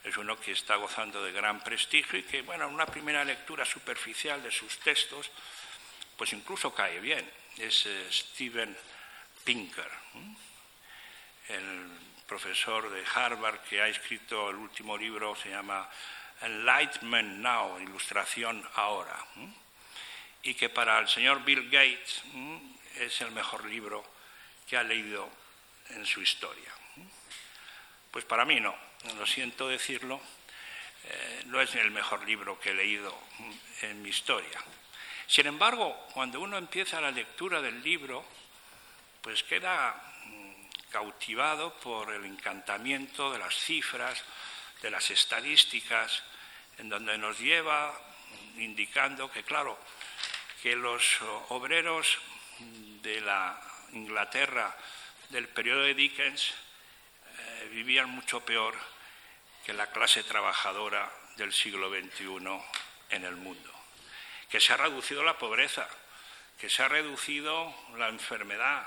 [0.03, 3.65] es uno que está gozando de gran prestigio y que, bueno, en una primera lectura
[3.65, 5.31] superficial de sus textos,
[6.17, 7.29] pues incluso cae bien.
[7.59, 8.77] Es eh, Steven
[9.45, 9.91] Pinker,
[11.49, 11.91] el
[12.27, 15.89] profesor de Harvard que ha escrito el último libro, se llama
[16.41, 19.17] Enlightenment Now, Ilustración Ahora,
[20.43, 22.23] y que para el señor Bill Gates
[22.97, 24.05] es el mejor libro
[24.69, 25.31] que ha leído
[25.91, 26.76] en su historia.
[28.17, 28.75] Pues para mí no,
[29.19, 30.19] lo siento decirlo,
[31.05, 33.15] eh, no es el mejor libro que he leído
[33.83, 34.59] en mi historia.
[35.27, 38.25] Sin embargo, cuando uno empieza la lectura del libro,
[39.21, 40.53] pues queda mm,
[40.91, 44.25] cautivado por el encantamiento de las cifras,
[44.81, 46.23] de las estadísticas,
[46.79, 48.01] en donde nos lleva
[48.57, 49.79] indicando que, claro,
[50.63, 52.17] que los obreros
[53.03, 53.61] de la
[53.93, 54.75] Inglaterra
[55.29, 56.55] del periodo de Dickens
[57.71, 58.75] vivían mucho peor
[59.64, 62.27] que la clase trabajadora del siglo XXI
[63.11, 63.71] en el mundo,
[64.49, 65.88] que se ha reducido la pobreza,
[66.59, 68.87] que se ha reducido la enfermedad,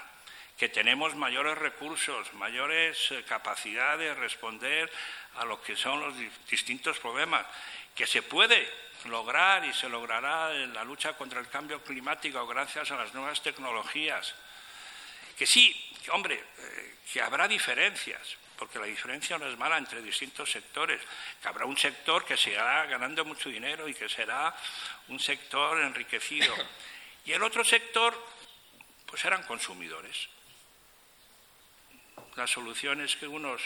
[0.57, 4.91] que tenemos mayores recursos, mayores eh, capacidades de responder
[5.35, 6.13] a lo que son los
[6.49, 7.45] distintos problemas,
[7.95, 8.69] que se puede
[9.05, 13.41] lograr y se logrará en la lucha contra el cambio climático gracias a las nuevas
[13.41, 14.35] tecnologías.
[15.37, 20.51] Que sí, hombre, eh, que habrá diferencias, porque la diferencia no es mala entre distintos
[20.51, 21.01] sectores,
[21.41, 24.53] que habrá un sector que seguirá ganando mucho dinero y que será
[25.07, 26.53] un sector enriquecido.
[27.25, 28.15] Y el otro sector,
[29.05, 30.29] pues eran consumidores.
[32.35, 33.61] La solución es que unos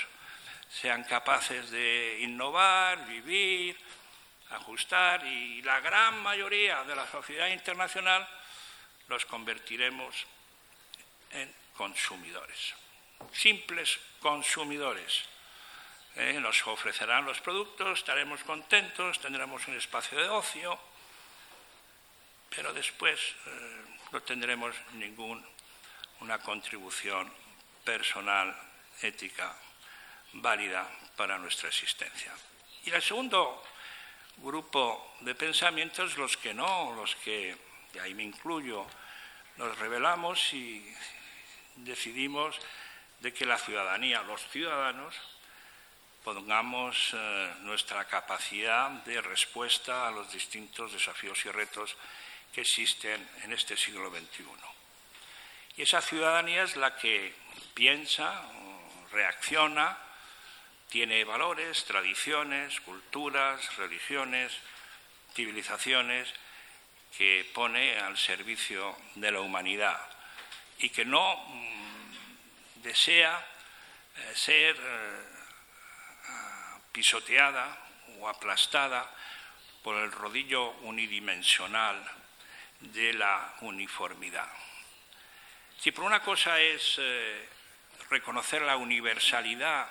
[0.69, 3.77] sean capaces de innovar, vivir,
[4.49, 8.27] ajustar, y la gran mayoría de la sociedad internacional
[9.07, 10.25] los convertiremos
[11.31, 12.73] en consumidores
[13.31, 15.23] simples consumidores.
[16.15, 20.79] Eh, nos ofrecerán los productos, estaremos contentos, tendremos un espacio de ocio,
[22.49, 27.31] pero después eh, no tendremos ninguna contribución
[27.83, 28.55] personal,
[29.01, 29.57] ética,
[30.33, 32.31] válida para nuestra existencia.
[32.85, 33.63] Y el segundo
[34.37, 37.57] grupo de pensamientos, los que no, los que,
[37.93, 38.85] y ahí me incluyo,
[39.57, 40.93] nos revelamos y
[41.75, 42.59] decidimos
[43.23, 45.15] de que la ciudadanía, los ciudadanos,
[46.25, 51.95] pongamos eh, nuestra capacidad de respuesta a los distintos desafíos y retos
[52.51, 54.43] que existen en este siglo XXI.
[55.77, 57.33] Y esa ciudadanía es la que
[57.73, 58.43] piensa,
[59.13, 59.97] reacciona,
[60.89, 64.51] tiene valores, tradiciones, culturas, religiones,
[65.33, 66.27] civilizaciones
[67.17, 70.09] que pone al servicio de la humanidad
[70.79, 71.41] y que no
[72.83, 73.39] desea
[74.15, 75.33] eh, ser eh,
[76.91, 77.79] pisoteada
[78.19, 79.09] o aplastada
[79.81, 82.03] por el rodillo unidimensional
[82.79, 84.49] de la uniformidad.
[85.79, 87.49] Si por una cosa es eh,
[88.09, 89.87] reconocer la universalidad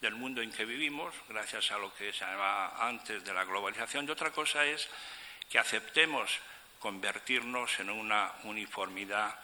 [0.00, 4.06] del mundo en que vivimos, gracias a lo que se llamaba antes de la globalización,
[4.06, 4.88] y otra cosa es
[5.50, 6.38] que aceptemos
[6.78, 9.34] convertirnos en una uniformidad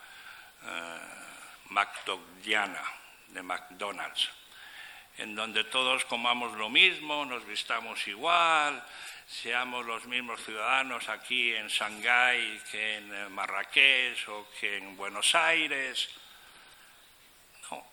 [3.29, 4.29] De McDonald's,
[5.17, 8.85] en donde todos comamos lo mismo, nos vistamos igual,
[9.27, 15.35] seamos los mismos ciudadanos aquí en Shanghái que en eh, Marrakech o que en Buenos
[15.35, 16.11] Aires.
[17.71, 17.87] No.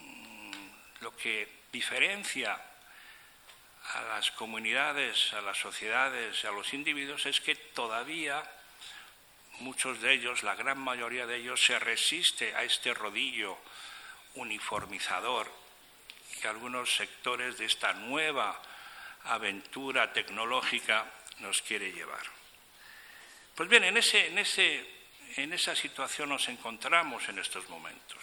[0.00, 0.66] Mm,
[1.00, 2.60] lo que diferencia
[3.94, 8.42] a las comunidades, a las sociedades, a los individuos es que todavía
[9.60, 13.58] muchos de ellos, la gran mayoría de ellos, se resiste a este rodillo
[14.34, 15.50] uniformizador
[16.40, 18.60] que algunos sectores de esta nueva
[19.24, 22.22] aventura tecnológica nos quiere llevar.
[23.54, 24.86] Pues bien, en, ese, en, ese,
[25.36, 28.22] en esa situación nos encontramos en estos momentos.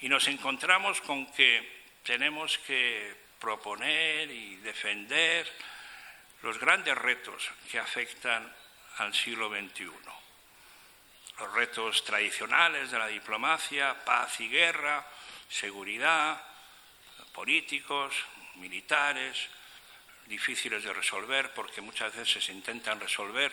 [0.00, 5.50] Y nos encontramos con que tenemos que proponer y defender
[6.42, 8.52] los grandes retos que afectan
[8.98, 9.90] al siglo XXI.
[11.38, 15.06] Los retos tradicionales de la diplomacia, paz y guerra,
[15.48, 16.42] seguridad,
[17.32, 18.14] políticos,
[18.56, 19.48] militares,
[20.26, 23.52] difíciles de resolver porque muchas veces se intentan resolver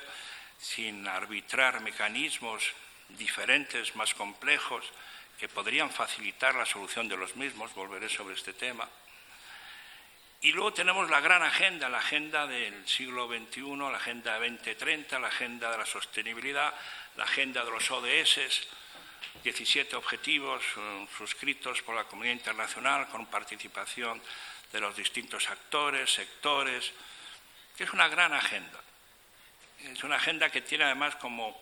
[0.60, 2.64] sin arbitrar mecanismos
[3.10, 4.86] diferentes, más complejos,
[5.40, 7.74] que podrían facilitar la solución de los mismos.
[7.74, 8.88] Volveré sobre este tema.
[10.42, 15.28] Y luego tenemos la gran agenda, la agenda del siglo XXI, la agenda 2030, la
[15.28, 16.74] agenda de la sostenibilidad,
[17.18, 18.68] la agenda de los ODS,
[19.44, 24.22] 17 objetivos eh, suscritos por la comunidad internacional con participación
[24.72, 26.94] de los distintos actores, sectores,
[27.78, 28.80] es una gran agenda.
[29.84, 31.60] Es una agenda que tiene además como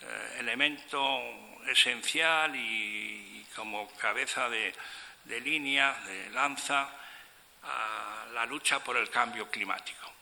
[0.00, 1.20] eh, elemento
[1.66, 4.72] esencial y, como cabeza de,
[5.40, 6.88] línea, de lanza,
[7.62, 10.12] a la lucha por el cambio climático.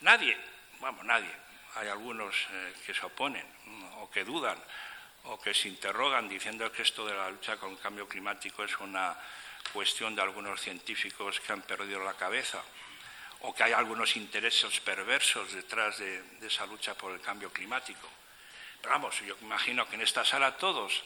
[0.00, 0.36] Nadie,
[0.80, 1.30] vamos, nadie,
[1.76, 3.46] hay algunos eh, que se oponen
[3.98, 4.58] o que dudan
[5.24, 8.76] o que se interrogan diciendo que esto de la lucha con el cambio climático es
[8.78, 9.16] una
[9.72, 12.62] cuestión de algunos científicos que han perdido la cabeza
[13.40, 18.08] o que hay algunos intereses perversos detrás de, esa lucha por el cambio climático.
[18.80, 21.02] Pero vamos, yo imagino que en esta sala todos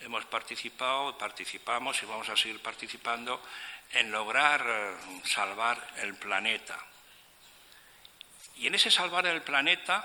[0.00, 3.42] hemos participado, participamos y vamos a seguir participando
[3.92, 6.78] en lograr eh, salvar el planeta.
[8.56, 10.04] Y en ese salvar el planeta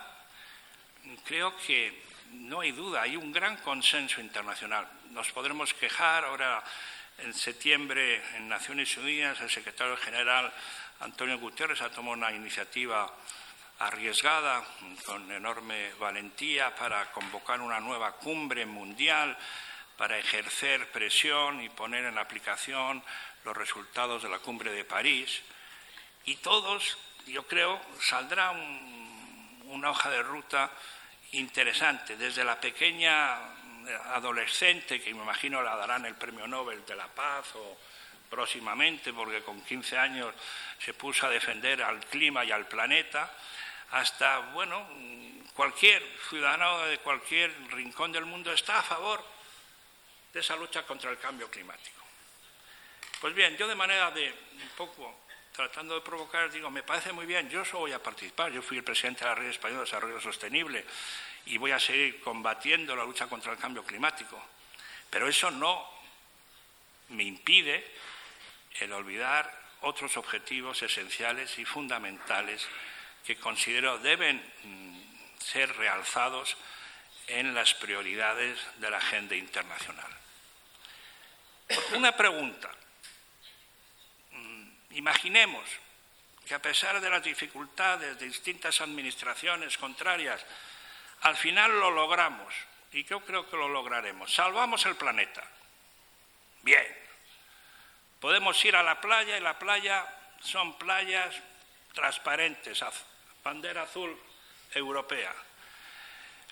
[1.26, 4.88] creo que no hay duda, hay un gran consenso internacional.
[5.12, 6.64] Nos podremos quejar ahora
[7.18, 10.52] en septiembre en Naciones Unidas el secretario general
[11.00, 13.12] Antonio Guterres ha tomado una iniciativa
[13.80, 14.64] arriesgada,
[15.06, 19.38] con enorme valentía, para convocar una nueva cumbre mundial,
[19.98, 23.04] para ejercer presión y poner en aplicación
[23.44, 25.42] los resultados de la cumbre de París.
[26.26, 28.52] Y todos, yo creo, saldrá
[29.66, 30.72] una hoja de ruta
[31.32, 33.54] interesante, desde la pequeña
[34.14, 37.78] adolescente, que me imagino la darán el Premio Nobel de la Paz o
[38.30, 40.34] próximamente, porque con 15 años
[40.80, 43.32] se puso a defender al clima y al planeta,
[43.92, 44.88] hasta, bueno,
[45.54, 49.24] cualquier ciudadano de cualquier rincón del mundo está a favor
[50.34, 52.03] de esa lucha contra el cambio climático.
[53.24, 55.22] Pues bien, yo de manera de un poco
[55.54, 58.76] tratando de provocar, digo, me parece muy bien, yo eso voy a participar, yo fui
[58.76, 60.84] el presidente de la Red Española de Desarrollo Sostenible
[61.46, 64.38] y voy a seguir combatiendo la lucha contra el cambio climático.
[65.10, 65.90] Pero eso no
[67.12, 67.90] me impide
[68.82, 72.68] el olvidar otros objetivos esenciales y fundamentales
[73.26, 76.58] que considero deben mm, ser realzados
[77.28, 80.12] en las prioridades de la agenda internacional.
[81.96, 82.70] Una pregunta.
[84.94, 85.68] Imaginemos
[86.46, 90.46] que a pesar de las dificultades de distintas administraciones contrarias
[91.22, 92.54] al final lo logramos,
[92.92, 94.34] y yo creo que lo lograremos.
[94.34, 95.44] Salvamos el planeta.
[96.62, 96.86] Bien.
[98.20, 100.06] Podemos ir a la playa y la playa
[100.42, 101.36] son playas
[101.94, 102.84] transparentes,
[103.44, 104.18] bandera azul
[104.74, 105.34] europea.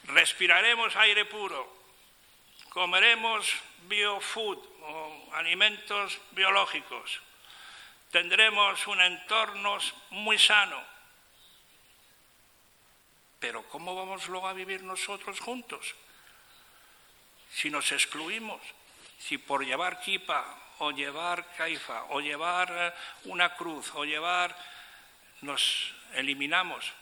[0.05, 1.67] Respiraremos aire puro,
[2.69, 3.47] comeremos
[3.83, 7.21] biofood o alimentos biológicos,
[8.11, 9.77] tendremos un entorno
[10.11, 10.83] muy sano,
[13.39, 15.95] pero ¿cómo vamos luego a vivir nosotros juntos?
[17.51, 18.61] Si nos excluimos,
[19.17, 22.93] si por llevar kipa o llevar caifa o llevar eh,
[23.25, 24.55] una cruz o llevar
[25.41, 26.93] nos eliminamos,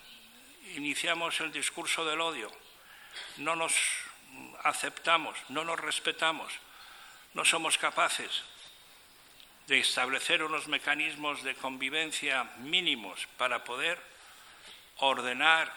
[0.76, 2.52] iniciamos el discurso del odio,
[3.38, 3.74] no nos
[4.63, 6.54] aceptamos, no nos respetamos,
[7.34, 8.43] no somos capaces
[9.69, 14.01] de establecer unos mecanismos de convivencia mínimos para poder
[14.97, 15.71] ordenar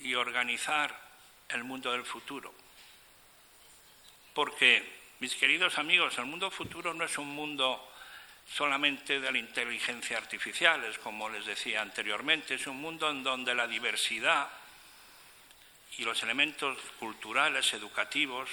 [0.00, 0.92] y organizar
[1.48, 2.52] el mundo del futuro.
[4.34, 4.82] Porque,
[5.20, 7.88] mis queridos amigos, el mundo futuro no es un mundo
[8.44, 13.54] solamente de la inteligencia artificial, es como les decía anteriormente, es un mundo en donde
[13.54, 14.48] la diversidad
[15.96, 18.48] y los elementos culturales, educativos,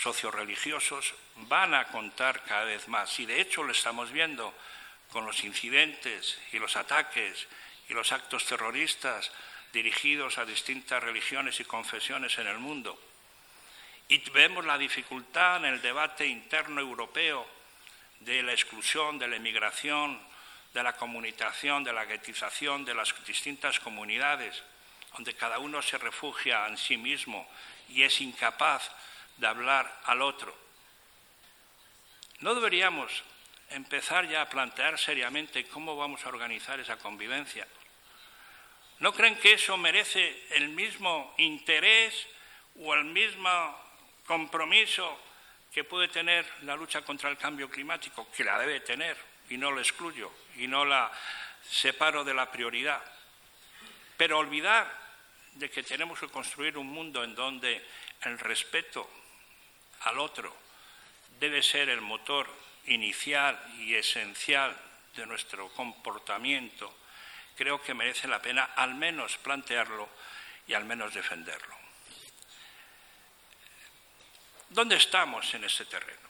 [0.00, 1.14] socioreligiosos
[1.48, 3.18] van a contar cada vez más.
[3.18, 4.54] Y de hecho lo estamos viendo
[5.10, 7.48] con los incidentes y los ataques
[7.88, 9.30] y los actos terroristas
[9.72, 13.00] dirigidos a distintas religiones y confesiones en el mundo.
[14.08, 17.46] Y vemos la dificultad en el debate interno europeo
[18.20, 20.20] de la exclusión, de la emigración,
[20.72, 24.62] de la comunicación, de la guetización de las distintas comunidades,
[25.14, 27.48] donde cada uno se refugia en sí mismo
[27.88, 28.90] y es incapaz
[29.38, 30.54] de hablar al otro.
[32.40, 33.24] ¿No deberíamos
[33.70, 37.66] empezar ya a plantear seriamente cómo vamos a organizar esa convivencia?
[39.00, 42.26] ¿No creen que eso merece el mismo interés
[42.80, 43.76] o el mismo
[44.26, 45.20] compromiso
[45.72, 49.16] que puede tener la lucha contra el cambio climático, que la debe tener,
[49.50, 51.10] y no la excluyo, y no la
[51.62, 53.02] separo de la prioridad?
[54.16, 54.92] Pero olvidar
[55.54, 57.84] de que tenemos que construir un mundo en donde
[58.22, 59.08] el respeto
[60.02, 60.54] al otro
[61.38, 62.48] debe ser el motor
[62.86, 64.76] inicial y esencial
[65.14, 66.94] de nuestro comportamiento,
[67.56, 70.08] creo que merece la pena al menos plantearlo
[70.66, 71.76] y al menos defenderlo.
[74.70, 76.28] ¿Dónde estamos en ese terreno?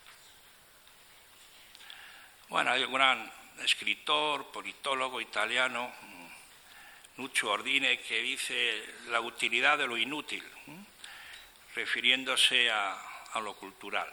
[2.48, 5.92] Bueno, hay un gran escritor, politólogo italiano,
[7.16, 10.44] Nuccio Ordine, que dice la utilidad de lo inútil,
[11.74, 14.12] refiriéndose a, lo cultural.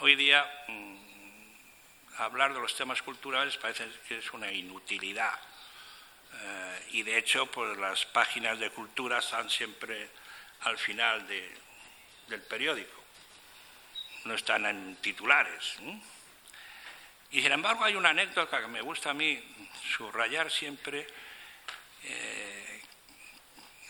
[0.00, 0.96] Hoy día mm,
[2.18, 5.38] hablar de los temas culturales parece que es una inutilidad.
[6.32, 10.10] Eh, y de hecho, pues las páginas de cultura están siempre
[10.62, 13.02] al final del periódico.
[14.24, 15.76] No están en titulares.
[17.30, 19.42] Y sin embargo hay una anécdota que me gusta a mí
[19.96, 21.06] subrayar siempre,
[22.04, 22.82] eh,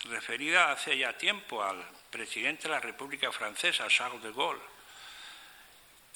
[0.05, 1.85] referida hace ya tiempo al
[2.15, 4.63] presidente de la República Francesa, Charles de Gaulle,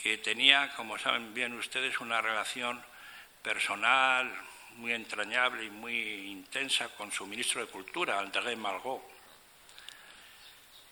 [0.01, 2.81] que tenía, como saben bien ustedes, una relación
[3.43, 4.33] personal
[4.77, 9.03] muy entrañable y muy intensa con su ministro de Cultura, André Malraux.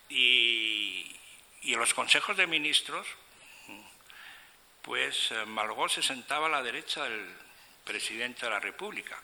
[0.09, 1.15] Y,
[1.63, 3.07] en los consejos de ministros,
[4.81, 7.33] pues eh, Malraux se sentaba a la derecha del
[7.85, 9.17] presidente de la República.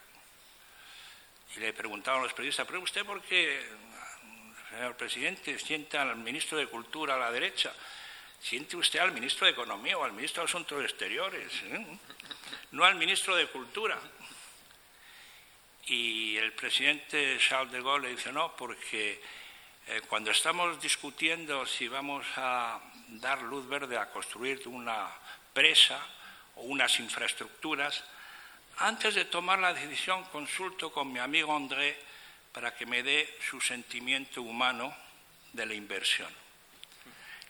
[1.58, 3.62] Y le preguntaban los periodistas, ¿pero usted por qué,
[4.74, 7.72] señor presidente, sienta al ministro de Cultura a la derecha?
[8.42, 11.86] Siente usted al ministro de Economía o al ministro de Asuntos Exteriores, ¿eh?
[12.72, 14.00] no al ministro de Cultura.
[15.86, 19.22] Y el presidente Charles de Gaulle le dice, no, porque
[19.88, 25.08] eh, cuando estamos discutiendo si vamos a dar luz verde a construir una
[25.54, 26.04] presa
[26.56, 28.04] o unas infraestructuras,
[28.80, 32.13] antes de tomar la decisión consulto con mi amigo André
[32.54, 34.96] para que me dé su sentimiento humano
[35.52, 36.32] de la inversión.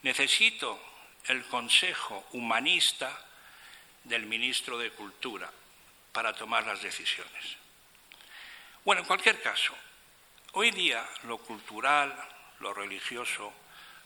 [0.01, 0.81] Necesito
[1.25, 3.25] el consejo humanista
[4.03, 5.51] del ministro de Cultura
[6.11, 7.57] para tomar las decisiones.
[8.83, 9.73] Bueno, en cualquier caso,
[10.53, 12.13] hoy día lo cultural,
[12.59, 13.53] lo religioso,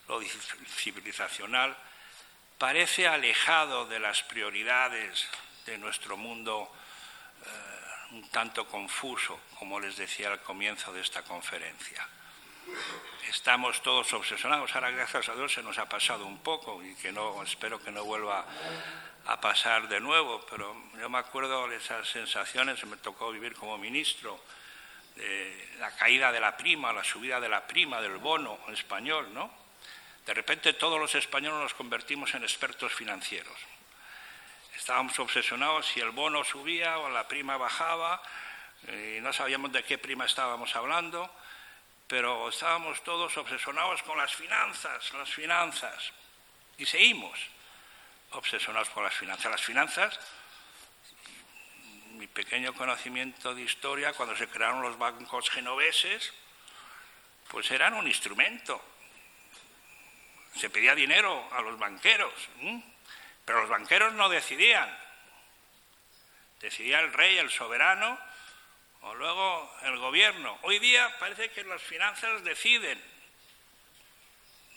[0.08, 1.76] lo civilizacional
[2.58, 5.26] parece alejado de las prioridades
[5.64, 6.72] de nuestro mundo
[7.44, 7.77] eh,
[8.12, 12.06] un tanto confuso, como les decía al comienzo de esta conferencia.
[13.28, 17.12] Estamos todos obsesionados, ahora gracias a Dios se nos ha pasado un poco y que
[17.12, 18.46] no, espero que no vuelva
[19.26, 23.76] a pasar de nuevo, pero yo me acuerdo de esas sensaciones, me tocó vivir como
[23.78, 24.40] ministro,
[25.78, 29.50] la caída de la prima, la subida de la prima, del bono español, ¿no?
[30.24, 33.56] De repente todos los españoles nos convertimos en expertos financieros.
[34.88, 38.22] Estábamos obsesionados si el bono subía o la prima bajaba,
[38.88, 41.30] y no sabíamos de qué prima estábamos hablando,
[42.06, 46.10] pero estábamos todos obsesionados con las finanzas, las finanzas.
[46.78, 47.38] Y seguimos
[48.30, 49.50] obsesionados con las finanzas.
[49.50, 50.18] Las finanzas,
[52.12, 56.32] mi pequeño conocimiento de historia, cuando se crearon los bancos genoveses,
[57.50, 58.82] pues eran un instrumento
[60.58, 62.32] se pedía dinero a los banqueros,
[63.48, 64.94] pero los banqueros no decidían.
[66.60, 68.18] Decidía el rey, el soberano,
[69.00, 70.58] o luego el gobierno.
[70.64, 73.02] Hoy día parece que las finanzas deciden.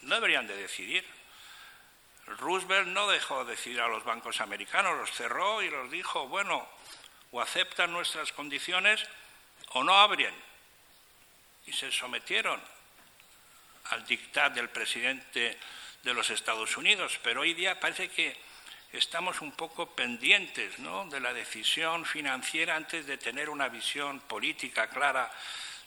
[0.03, 1.05] No deberían de decidir.
[2.27, 6.65] Roosevelt no dejó decidir a los bancos americanos, los cerró y los dijo, bueno,
[7.31, 9.05] o aceptan nuestras condiciones
[9.71, 10.33] o no abren.
[11.65, 12.63] Y se sometieron
[13.89, 15.59] al dictat del presidente
[16.03, 18.50] de los Estados Unidos, pero hoy día parece que
[18.93, 25.31] estamos un poco pendientes de la decisión financiera antes de tener una visión política clara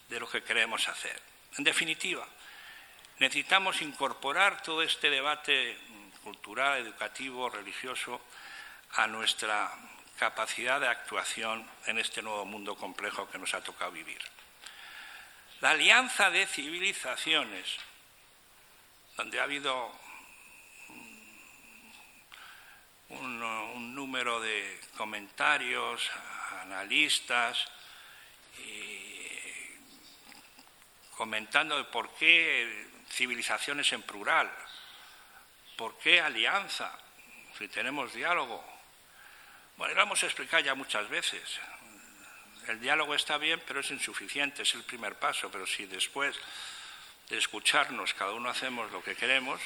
[0.08, 1.20] de lo que queremos hacer.
[1.58, 2.26] En definitiva,
[3.18, 5.78] necesitamos incorporar todo este debate
[6.22, 8.20] cultural, educativo, religioso
[8.92, 9.70] a nuestra
[10.18, 14.20] capacidad de actuación en este nuevo mundo complejo que nos ha tocado vivir.
[15.60, 17.76] La alianza de civilizaciones,
[19.16, 19.92] donde ha habido
[23.20, 26.10] un, número de comentarios,
[26.62, 27.66] analistas,
[31.16, 34.50] comentando de por qué civilizaciones en plural,
[35.76, 36.98] por qué alianza,
[37.56, 38.64] si tenemos diálogo.
[39.76, 41.60] Bueno, lo hemos explicado ya muchas veces.
[42.68, 45.50] el diálogo está bien, pero es insuficiente, es el primer paso.
[45.50, 46.36] Pero si después
[47.28, 49.60] de escucharnos cada uno hacemos lo que queremos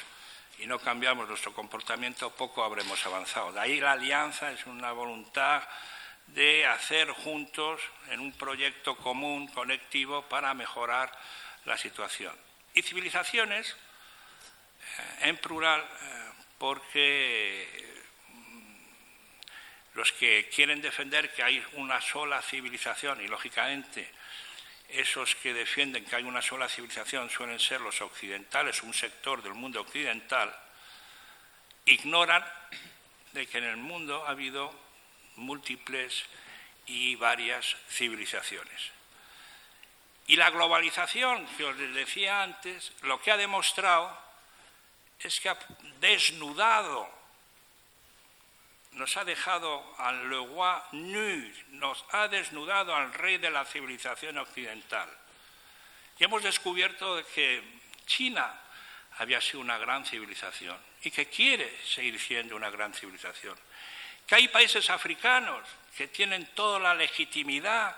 [0.59, 3.53] y no cambiamos nuestro comportamiento, poco habremos avanzado.
[3.53, 5.63] De ahí la alianza es una voluntad
[6.27, 11.11] de hacer juntos en un proyecto común, colectivo, para mejorar
[11.65, 12.35] la situación.
[12.73, 18.73] Y civilizaciones, eh, en plural, eh, porque mm,
[19.95, 24.11] los que quieren defender que hay una sola civilización, y lógicamente
[24.91, 29.53] esos que defienden que hay una sola civilización suelen ser los occidentales, un sector del
[29.53, 30.53] mundo occidental,
[31.85, 32.43] ignoran
[33.33, 34.73] de que en el mundo ha habido
[35.35, 36.25] múltiples
[36.85, 38.91] y varias civilizaciones.
[40.27, 44.15] Y la globalización, que os decía antes, lo que ha demostrado
[45.19, 45.57] es que ha
[45.99, 47.09] desnudado,
[48.91, 54.37] nos ha dejado al le roi nu, nos ha desnudado al rey de la civilización
[54.37, 55.09] occidental.
[56.17, 57.61] Y hemos descubierto que
[58.05, 58.51] China
[59.17, 63.57] había sido una gran civilización y que quiere seguir siendo una gran civilización
[64.29, 65.67] que hay países africanos
[65.97, 67.97] que tienen toda la legitimidad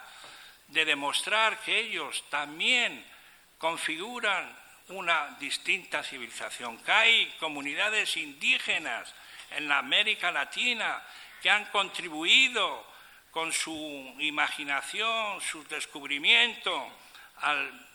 [0.69, 3.05] de demostrar que ellos también
[3.57, 9.13] configuran una distinta civilización, que hay comunidades indígenas
[9.51, 11.01] en la América Latina
[11.41, 12.85] que han contribuido
[13.31, 16.91] con su imaginación, su descubrimiento
[17.37, 17.87] al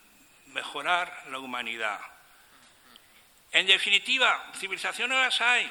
[0.47, 2.01] mejorar la humanidad.
[3.53, 5.71] En definitiva, civilizaciones las hay,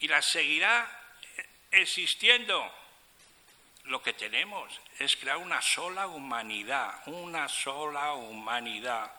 [0.00, 0.86] y la seguirá
[1.70, 2.72] existiendo.
[3.84, 9.12] Lo que tenemos es crear una sola humanidad, una sola humanidad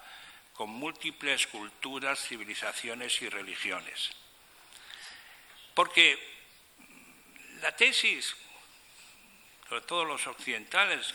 [0.54, 4.12] con múltiples culturas, civilizaciones y religiones.
[5.76, 6.18] Porque
[7.62, 8.34] la tesis,
[9.68, 11.14] sobre todo los occidentales,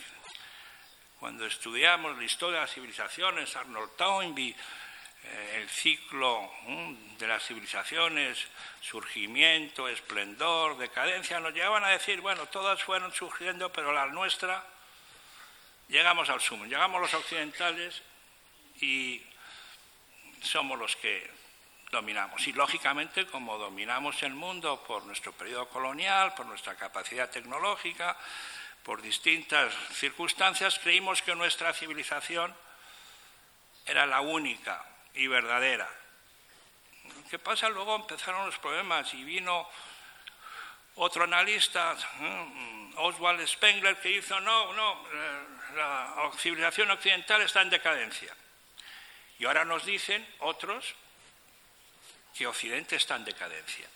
[1.18, 4.54] cuando estudiamos la historia de las civilizaciones, Arnold Toynbee,
[5.24, 6.50] eh, el ciclo
[7.18, 8.38] de las civilizaciones,
[8.82, 14.62] surgimiento, esplendor, decadencia, nos llegaban a decir, bueno, todas fueron surgiendo, pero la nuestra,
[15.88, 18.02] llegamos al sumo, llegamos los occidentales
[18.82, 19.22] y
[20.42, 21.39] somos los que
[21.90, 22.46] dominamos.
[22.46, 28.16] Y lógicamente, como dominamos el mundo por nuestro periodo colonial, por nuestra capacidad tecnológica,
[28.82, 32.54] por distintas circunstancias, creímos que nuestra civilización
[33.86, 34.84] era la única
[35.14, 35.88] y verdadera.
[37.28, 37.68] ¿Qué pasa?
[37.68, 39.68] Luego empezaron los problemas y vino
[40.96, 47.70] otro analista, mm, Oswald Spengler, que hizo, no, no, eh, la civilización occidental está en
[47.70, 48.34] decadencia.
[49.38, 50.94] Y ahora nos dicen otros
[52.34, 53.88] que Occidente está en decadencia.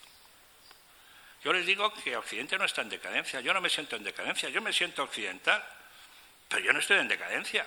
[1.45, 4.49] Yo les digo que Occidente no está en decadencia, yo no me siento en decadencia,
[4.49, 5.63] yo me siento occidental,
[6.49, 7.67] pero yo no estoy en decadencia.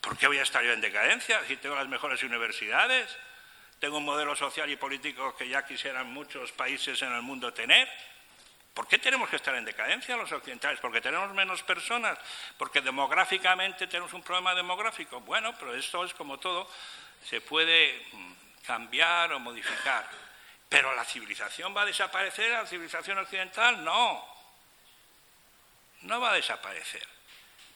[0.00, 3.16] ¿Por qué voy a estar yo en decadencia si tengo las mejores universidades?
[3.80, 7.88] Tengo un modelo social y político que ya quisieran muchos países en el mundo tener.
[8.72, 10.78] ¿Por qué tenemos que estar en decadencia los occidentales?
[10.80, 12.18] ¿Porque tenemos menos personas?
[12.58, 15.20] ¿Porque demográficamente tenemos un problema demográfico?
[15.20, 16.70] Bueno, pero esto es como todo,
[17.24, 18.32] se puede mm,
[18.66, 20.08] cambiar o modificar.
[20.68, 23.84] ¿Pero la civilización va a desaparecer, la civilización occidental?
[23.84, 24.24] No,
[26.02, 27.06] no va a desaparecer.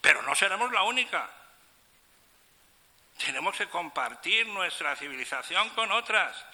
[0.01, 1.30] Pero no seremos la única.
[3.24, 6.45] Tenemos que compartir nuestra civilización con otras.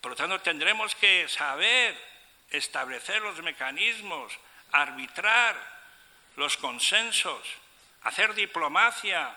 [0.00, 1.98] Por lo tanto, tendremos que saber
[2.50, 4.32] establecer los mecanismos,
[4.72, 5.56] arbitrar
[6.36, 7.42] los consensos,
[8.04, 9.34] hacer diplomacia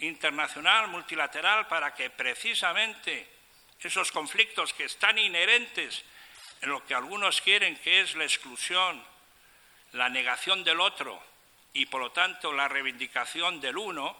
[0.00, 3.28] internacional, multilateral, para que precisamente
[3.80, 6.04] esos conflictos que están inherentes
[6.60, 9.02] en lo que algunos quieren, que es la exclusión,
[9.92, 11.22] la negación del otro
[11.72, 14.16] y, por lo tanto, la reivindicación del uno,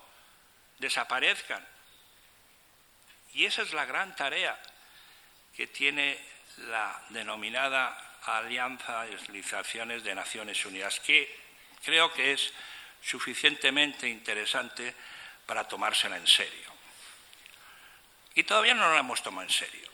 [0.79, 1.67] desaparezcan.
[3.35, 4.61] Y esa es la gran tarea
[5.55, 6.19] que tiene
[6.69, 11.39] la denominada Alianza de de Naciones Unidas, que
[11.85, 12.53] creo que es
[13.03, 14.95] suficientemente interesante
[15.51, 16.71] para tomársela en serio.
[18.37, 19.91] Y todavía no la hemos tomado en serio.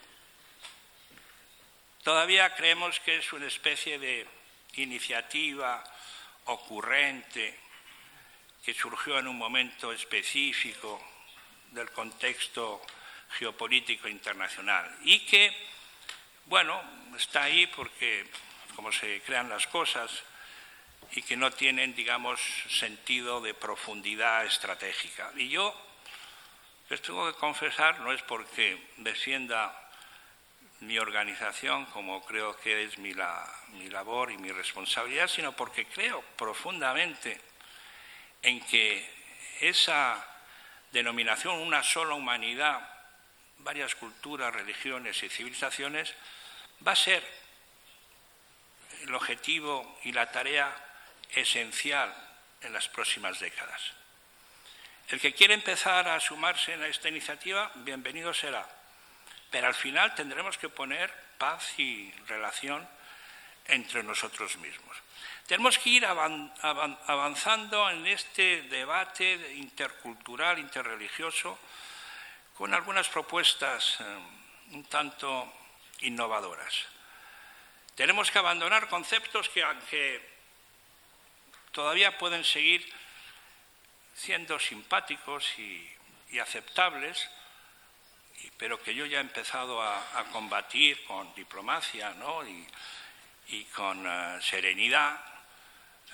[2.02, 4.28] Todavía creemos que es una especie de
[4.74, 5.82] iniciativa
[6.44, 7.58] ocurrente,
[8.62, 11.02] que surgió en un momento específico
[11.70, 12.82] del contexto
[13.38, 15.56] geopolítico internacional y que,
[16.44, 16.82] bueno,
[17.16, 18.28] está ahí porque
[18.74, 20.22] como se crean las cosas
[21.12, 25.32] y que no tienen, digamos, sentido de profundidad estratégica.
[25.36, 25.74] Y yo
[26.88, 29.74] les tengo que confesar, no es porque defienda
[30.80, 33.14] mi organización, como creo que es mi,
[33.72, 37.40] mi labor y mi responsabilidad, sino porque creo profundamente
[38.42, 39.08] en que
[39.60, 40.24] esa
[40.92, 42.88] denominación, una sola humanidad,
[43.58, 46.14] varias culturas, religiones y civilizaciones,
[46.86, 47.24] va a ser
[49.02, 50.85] el objetivo y la tarea
[51.34, 52.14] esencial
[52.60, 53.80] en las próximas décadas.
[55.08, 58.68] El que quiere empezar a sumarse en esta iniciativa, bienvenido será.
[59.50, 62.86] Pero al final tendremos que poner paz y relación
[63.66, 64.96] entre nosotros mismos.
[65.46, 71.58] Tenemos que ir avanzando en este debate intercultural, interreligioso,
[72.54, 74.04] con algunas propuestas eh,
[74.72, 75.52] un tanto
[76.00, 76.74] innovadoras.
[77.94, 80.35] Tenemos que abandonar conceptos que, aunque
[81.76, 82.90] todavía pueden seguir
[84.14, 85.92] siendo simpáticos y,
[86.40, 87.30] aceptables,
[88.56, 92.14] pero que yo ya he empezado a, combatir con diplomacia
[93.48, 95.20] y, con eh, serenidad,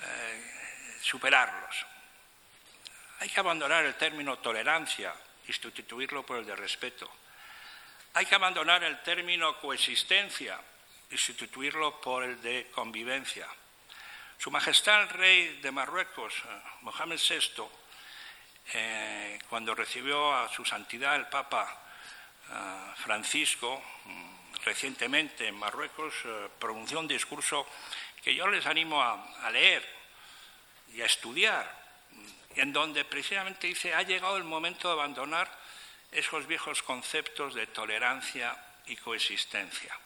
[0.01, 1.85] eh, superarlos.
[3.19, 5.13] Hay que abandonar el término tolerancia
[5.47, 7.09] y sustituirlo por el de respeto.
[8.15, 10.59] Hay que abandonar el término coexistencia
[11.09, 13.47] y sustituirlo por el de convivencia.
[14.43, 17.63] Su Majestad el Rey de Marruecos, eh, Mohamed VI,
[18.73, 21.79] eh, cuando recibió a su Santidad el Papa
[22.97, 26.13] Francisco mm, recientemente en Marruecos,
[26.59, 27.65] pronunció un discurso
[28.21, 29.81] que yo les animo a, leer
[30.93, 31.65] y a estudiar,
[32.55, 35.49] en donde precisamente dice, ha llegado el momento de abandonar
[36.11, 39.97] esos viejos conceptos de tolerancia y coexistencia.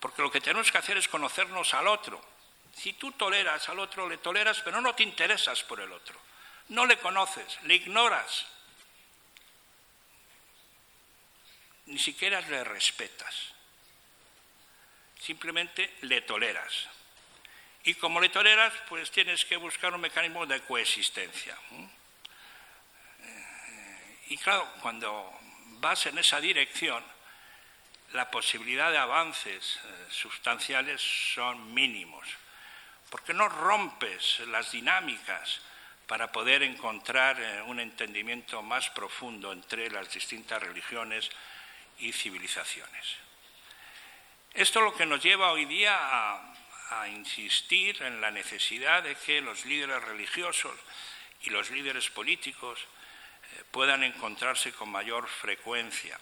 [0.00, 2.37] Porque lo que tenemos que hacer es conocernos al otro.
[2.78, 6.16] Si tú toleras al otro, le toleras, pero no te interesas por el otro.
[6.68, 8.46] No le conoces, le ignoras.
[11.86, 13.52] Ni siquiera le respetas.
[15.20, 16.88] Simplemente le toleras.
[17.82, 21.58] Y como le toleras, pues tienes que buscar un mecanismo de coexistencia.
[23.20, 25.36] Eh, y claro, cuando
[25.80, 27.02] vas en esa dirección,
[28.12, 31.00] la posibilidad de avances eh, sustanciales
[31.34, 32.28] son mínimos,
[33.10, 35.60] porque no rompes las dinámicas
[36.06, 41.30] para poder encontrar eh, un entendimiento más profundo entre las distintas religiones
[41.98, 43.16] y civilizaciones.
[44.54, 45.96] Esto es lo que nos lleva hoy día
[46.90, 50.74] a insistir en la necesidad de que los líderes religiosos
[51.42, 56.18] y los líderes políticos eh, puedan encontrarse con mayor frecuencia.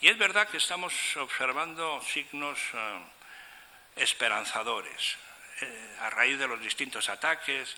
[0.00, 2.98] Y es verdad que estamos observando signos eh,
[3.96, 5.18] esperanzadores
[5.60, 7.76] eh, a raíz de los distintos ataques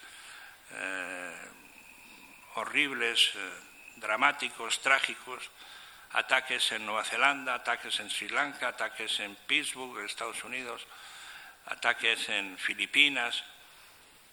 [2.54, 3.32] horribles,
[3.96, 5.50] dramáticos, trágicos,
[6.12, 10.86] ataques en Nueva Zelanda, ataques en Sri Lanka, ataques en Pittsburgh, Estados Unidos
[11.66, 13.42] ataques en Filipinas.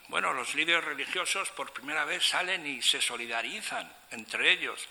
[0.08, 4.88] Bueno, los líderes religiosos por primera vez salen y se solidarizan entre ellos,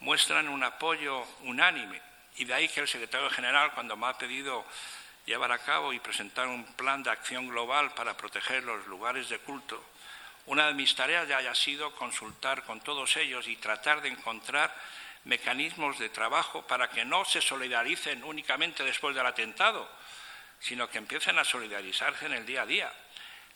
[0.00, 2.00] muestran un apoyo unánime.
[2.36, 4.64] Y de ahí que el secretario general, cuando me ha pedido
[5.26, 9.38] llevar a cabo y presentar un plan de acción global para proteger los lugares de
[9.38, 9.82] culto,
[10.46, 14.74] una de mis tareas ya haya sido consultar con todos ellos y tratar de encontrar
[15.24, 19.88] mecanismos de trabajo para que no se solidaricen únicamente después del atentado,
[20.60, 22.92] sino que empiecen a solidarizarse en el día a día,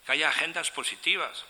[0.05, 1.45] que haya agendas positivas,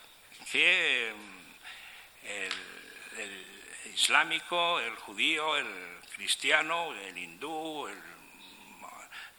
[0.50, 5.66] que mm, el, islámico, el judío, el
[6.14, 8.17] cristiano, el hindú, el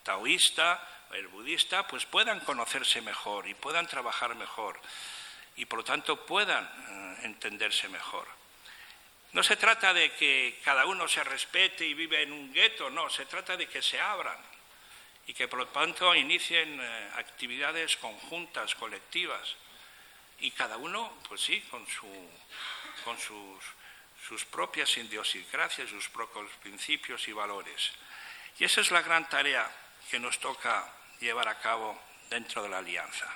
[0.03, 0.81] taoísta,
[1.13, 4.79] el budista, pues puedan conocerse mejor y puedan trabajar mejor
[5.55, 8.25] y por lo tanto puedan eh, entenderse mejor.
[9.33, 13.09] No se trata de que cada uno se respete y vive en un gueto, no,
[13.09, 14.37] se trata de que se abran,
[15.27, 19.55] y que por lo tanto inicien eh, actividades conjuntas, colectivas,
[20.39, 22.07] y cada uno, pues sí, con, su,
[23.03, 23.61] con sus,
[24.27, 27.91] sus propias idiosincrasias, sus propios principios y valores.
[28.57, 29.69] Y esa es la gran tarea
[30.09, 30.85] que nos toca
[31.19, 31.99] llevar a cabo
[32.29, 33.25] dentro de la alianza.
[33.25, 33.29] Eh,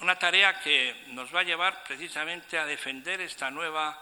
[0.00, 4.00] una tarea que nos va a llevar precisamente a defender esta nueva,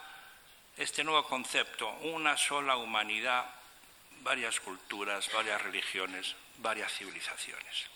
[0.77, 3.47] este nuevo concepto, una sola humanidad
[4.23, 7.87] varias culturas, varias religiones, varias civilizaciones.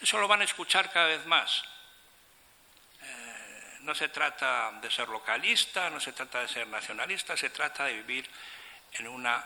[0.00, 1.64] Eso lo van a escuchar cada vez más.
[3.00, 7.84] Eh, no se trata de ser localista, no se trata de ser nacionalista, se trata
[7.84, 8.28] de vivir
[8.92, 9.44] en una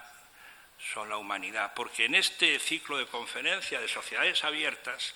[0.92, 1.72] sola humanidad.
[1.74, 5.14] Porque en este ciclo de conferencia de sociedades abiertas,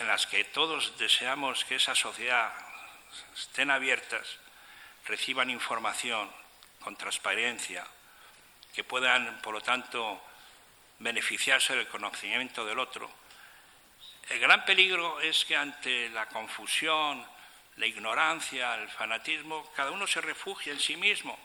[0.00, 2.52] en las que todos deseamos que esa sociedad
[3.36, 4.38] estén abiertas,
[5.06, 6.30] reciban información
[6.80, 7.86] con transparencia,
[8.74, 10.20] que puedan, por lo tanto,
[10.98, 13.10] beneficiarse del conocimiento del otro.
[14.28, 17.24] El gran peligro es que ante la confusión,
[17.76, 21.38] la ignorancia, el fanatismo, cada uno se refugie en sí mismo.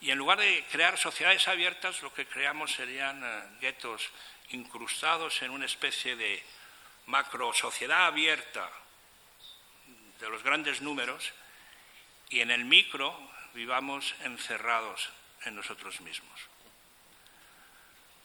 [0.00, 4.10] Y en lugar de crear sociedades abiertas, lo que creamos serían eh, guetos
[4.50, 6.42] incrustados en una especie de
[7.06, 8.68] macro sociedad abierta
[10.18, 11.32] de los grandes números
[12.28, 13.18] y en el micro
[13.54, 15.10] vivamos encerrados
[15.44, 16.40] en nosotros mismos.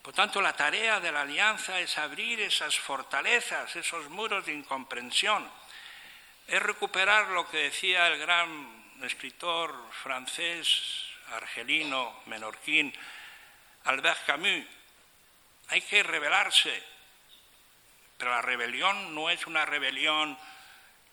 [0.01, 5.49] Por tanto, la tarea de la alianza es abrir esas fortalezas, esos muros de incomprensión,
[6.45, 9.73] es recuperar lo que decía el gran escritor
[10.03, 12.93] francés, argelino, menorquín,
[13.85, 14.65] Albert Camus.
[15.69, 16.83] Hay que rebelarse,
[18.17, 20.37] pero la rebelión no es una rebelión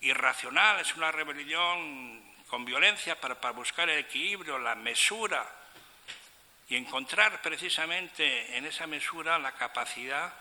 [0.01, 5.43] irracional, es una rebelión con violencia para, buscar el equilibrio, la mesura
[6.69, 10.33] y encontrar precisamente en esa mesura la capacidad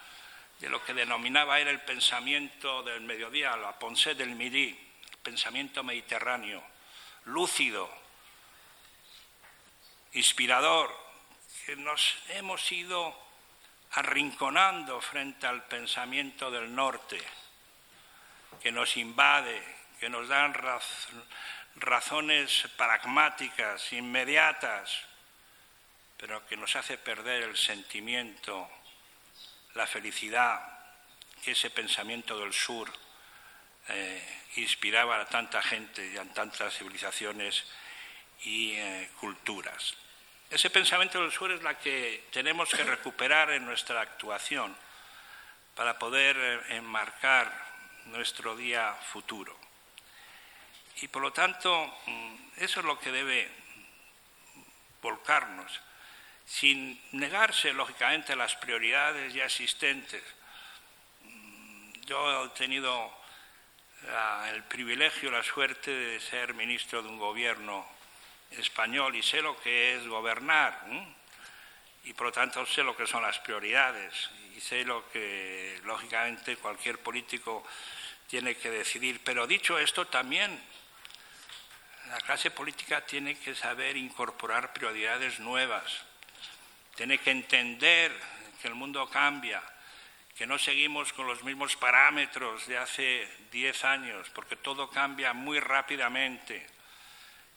[0.61, 4.69] de lo que denominaba él el pensamiento del mediodía, la pensée del midi,
[5.11, 6.63] el pensamiento mediterráneo,
[7.25, 8.02] lúcido,
[10.13, 10.95] inspirador,
[11.67, 13.17] que nos hemos ido
[13.93, 17.23] arrinconando frente al pensamiento del norte,
[18.63, 19.63] que nos invade,
[20.01, 20.55] que nos dan
[21.77, 24.91] razones pragmáticas, inmediatas,
[26.17, 28.69] pero que nos hace perder el sentimiento,
[29.75, 30.61] la felicidad
[31.43, 32.91] que ese pensamiento del sur
[33.89, 37.65] eh, inspiraba a tanta gente y a tantas civilizaciones
[38.45, 39.97] y eh, culturas.
[40.53, 44.77] Ese pensamiento del sur es la que tenemos que recuperar en nuestra actuación
[45.75, 47.51] para poder eh, enmarcar
[48.05, 49.59] nuestro día futuro.
[51.01, 53.51] Y por lo tanto, mm, eso es lo que debe
[55.01, 55.81] volcarnos
[56.45, 60.23] sin negarse, lógicamente, las prioridades ya existentes.
[62.05, 63.11] Yo he tenido
[64.53, 68.02] el privilegio, la suerte de ser ministro de un gobierno
[68.59, 70.85] español y sé lo que es gobernar
[72.05, 76.57] y por lo tanto sé lo que son las prioridades y sé lo que lógicamente
[76.57, 77.65] cualquier político
[78.29, 79.21] tiene que decidir.
[79.25, 80.61] Pero dicho esto, también
[82.09, 86.05] la clase política tiene que saber incorporar prioridades nuevas
[86.95, 88.13] tiene que entender
[88.61, 89.63] que el mundo cambia,
[90.37, 95.59] que no seguimos con los mismos parámetros de hace diez años, porque todo cambia muy
[95.59, 96.67] rápidamente.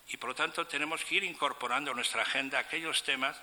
[0.07, 3.35] Y por lo tanto tenemos que ir incorporando a nuestra agenda aquellos temas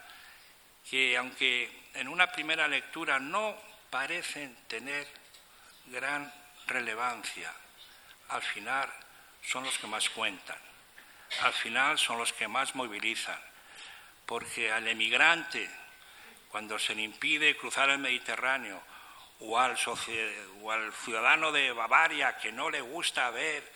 [0.88, 3.56] que, aunque en una primera lectura no
[3.90, 5.06] parecen tener
[5.86, 6.32] gran
[6.66, 7.52] relevancia,
[8.28, 8.92] al final
[9.42, 10.58] son los que más cuentan,
[11.42, 13.38] al final son los que más movilizan,
[14.26, 15.68] porque al emigrante
[16.48, 18.80] cuando se le impide cruzar el Mediterráneo,
[19.40, 19.76] o al,
[21.04, 23.72] ciudadano de Bavaria que no le gusta ver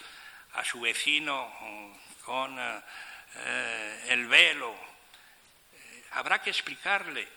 [0.52, 1.92] a su vecino mm,
[2.26, 7.28] con eh, el velo, eh, habrá que explicarle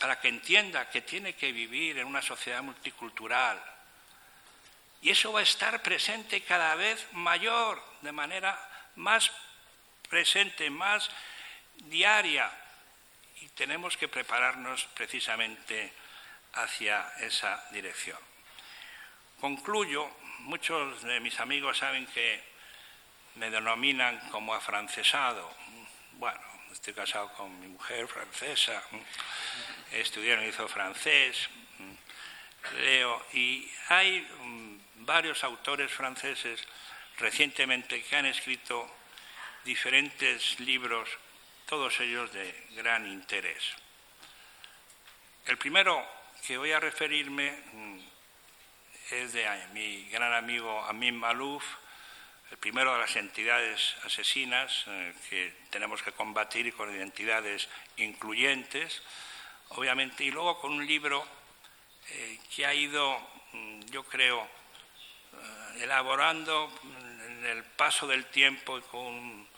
[0.00, 3.62] para que entienda que tiene que vivir en una sociedad multicultural.
[5.00, 8.58] Y eso va a estar presente cada vez mayor, de manera
[8.96, 9.30] más
[10.08, 11.08] presente, más
[11.76, 12.50] diaria,
[13.42, 15.92] y tenemos que prepararnos precisamente
[16.54, 18.18] hacia esa dirección.
[19.40, 20.10] Concluyo,
[20.40, 22.51] muchos de mis amigos saben que
[23.36, 25.50] me denominan como afrancesado.
[26.12, 28.82] Bueno, estoy casado con mi mujer francesa,
[29.92, 31.48] estudié en hizo francés,
[32.80, 36.60] leo, y hay mm, varios autores franceses
[37.18, 38.88] recientemente que han escrito
[39.64, 41.08] diferentes libros
[41.66, 43.74] todos ellos de gran interés.
[45.46, 46.04] El primero
[46.46, 47.98] que voy a referirme mm,
[49.10, 51.64] es de mi gran amigo Amin Malouf,
[52.52, 59.02] el primero de las entidades asesinas eh, que tenemos que combatir con identidades incluyentes,
[59.70, 61.26] obviamente, y luego con un libro
[62.10, 63.18] eh, que ha ido,
[63.52, 69.48] mm, yo creo, eh, elaborando en el paso del tiempo y con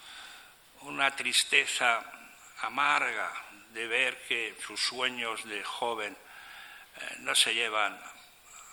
[0.82, 2.00] una tristeza
[2.60, 3.32] amarga
[3.70, 6.16] de ver que sus sueños de joven
[7.18, 7.98] no se llevan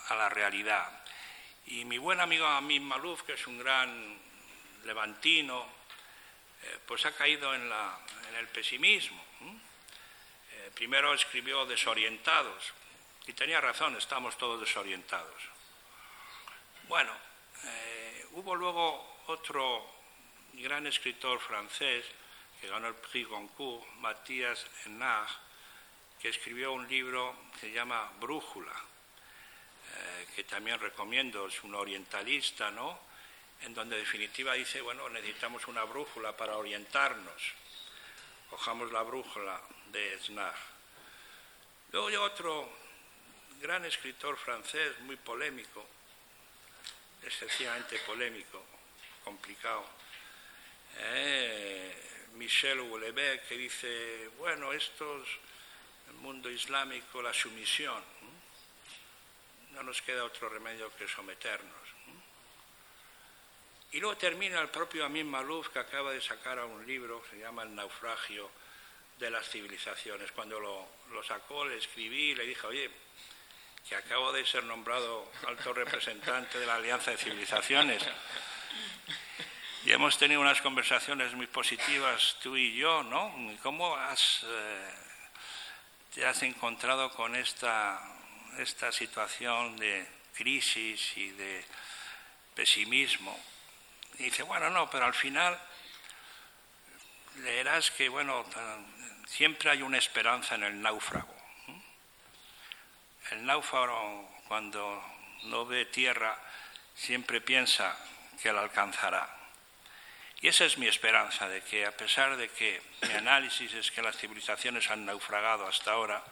[0.10, 1.01] a la realidad.
[1.68, 4.20] Y mi buen amigo Amin Malouf, que es un gran
[4.86, 5.66] levantino,
[6.64, 7.72] eh, pues ha caído en,
[8.38, 9.24] el pesimismo.
[10.52, 12.74] Eh, primero escribió Desorientados,
[13.28, 15.42] y tenía razón, estamos todos desorientados.
[16.88, 17.16] Bueno,
[18.32, 19.88] hubo luego otro
[20.54, 22.06] gran escritor francés,
[22.60, 25.30] que ganó el Prix Goncourt, Matías Enard,
[26.20, 28.74] que escribió un libro que se llama Brújula,
[30.02, 33.00] eh, que también recomiendo, es un orientalista, ¿no?
[33.62, 37.54] En donde definitiva dice, bueno, necesitamos una brújula para orientarnos.
[38.50, 40.56] Cojamos la brújula de Esnar.
[41.92, 42.70] Luego hay otro
[43.62, 45.86] gran escritor francés, muy polémico,
[47.22, 48.66] excesivamente polémico,
[49.24, 49.86] complicado,
[50.98, 51.96] eh,
[52.34, 55.28] Michel Houellebecq, que dice, bueno, estos,
[56.08, 58.04] el mundo islámico, la sumisión,
[59.82, 61.74] no nos queda otro remedio que someternos.
[63.94, 67.40] Y luego termina el propio Amin Malouf, que acaba de sacar a un libro, se
[67.40, 68.52] llama El naufragio
[69.18, 70.32] de las civilizaciones.
[70.34, 72.92] Cuando lo, lo sacó, le escribí y le dije, oye,
[73.90, 78.04] que acabo de ser nombrado alto representante de la Alianza de Civilizaciones.
[79.84, 83.34] Y hemos tenido unas conversaciones muy positivas tú y yo, ¿no?
[83.64, 84.94] ¿Cómo has, eh,
[86.14, 88.21] te has encontrado con esta,
[88.58, 91.66] esta situación de crisis y de
[92.56, 93.38] pesimismo?
[94.20, 95.60] Y dice, bueno, no, pero al final
[97.38, 98.46] leerás que, bueno,
[99.26, 101.36] siempre hay una esperanza en el náufrago.
[103.32, 105.04] El náufrago, cuando
[105.44, 106.38] no ve tierra,
[106.96, 107.98] siempre piensa
[108.42, 109.38] que la alcanzará.
[110.42, 114.02] Y esa es mi esperanza, de que a pesar de que mi análisis es que
[114.02, 116.24] las civilizaciones han naufragado hasta ahora,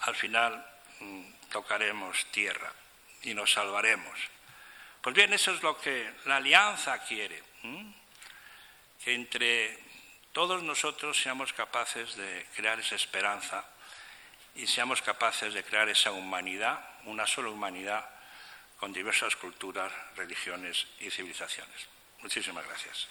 [0.00, 0.64] al final
[1.50, 2.72] tocaremos tierra
[3.22, 4.18] y nos salvaremos.
[5.00, 7.42] Pues bien, eso es lo que la alianza quiere,
[9.02, 9.78] que entre
[10.32, 13.64] todos nosotros seamos capaces de crear esa esperanza
[14.54, 18.08] y seamos capaces de crear esa humanidad, una sola humanidad,
[18.78, 21.88] con diversas culturas, religiones y civilizaciones.
[22.22, 23.08] Muchísimas gracias.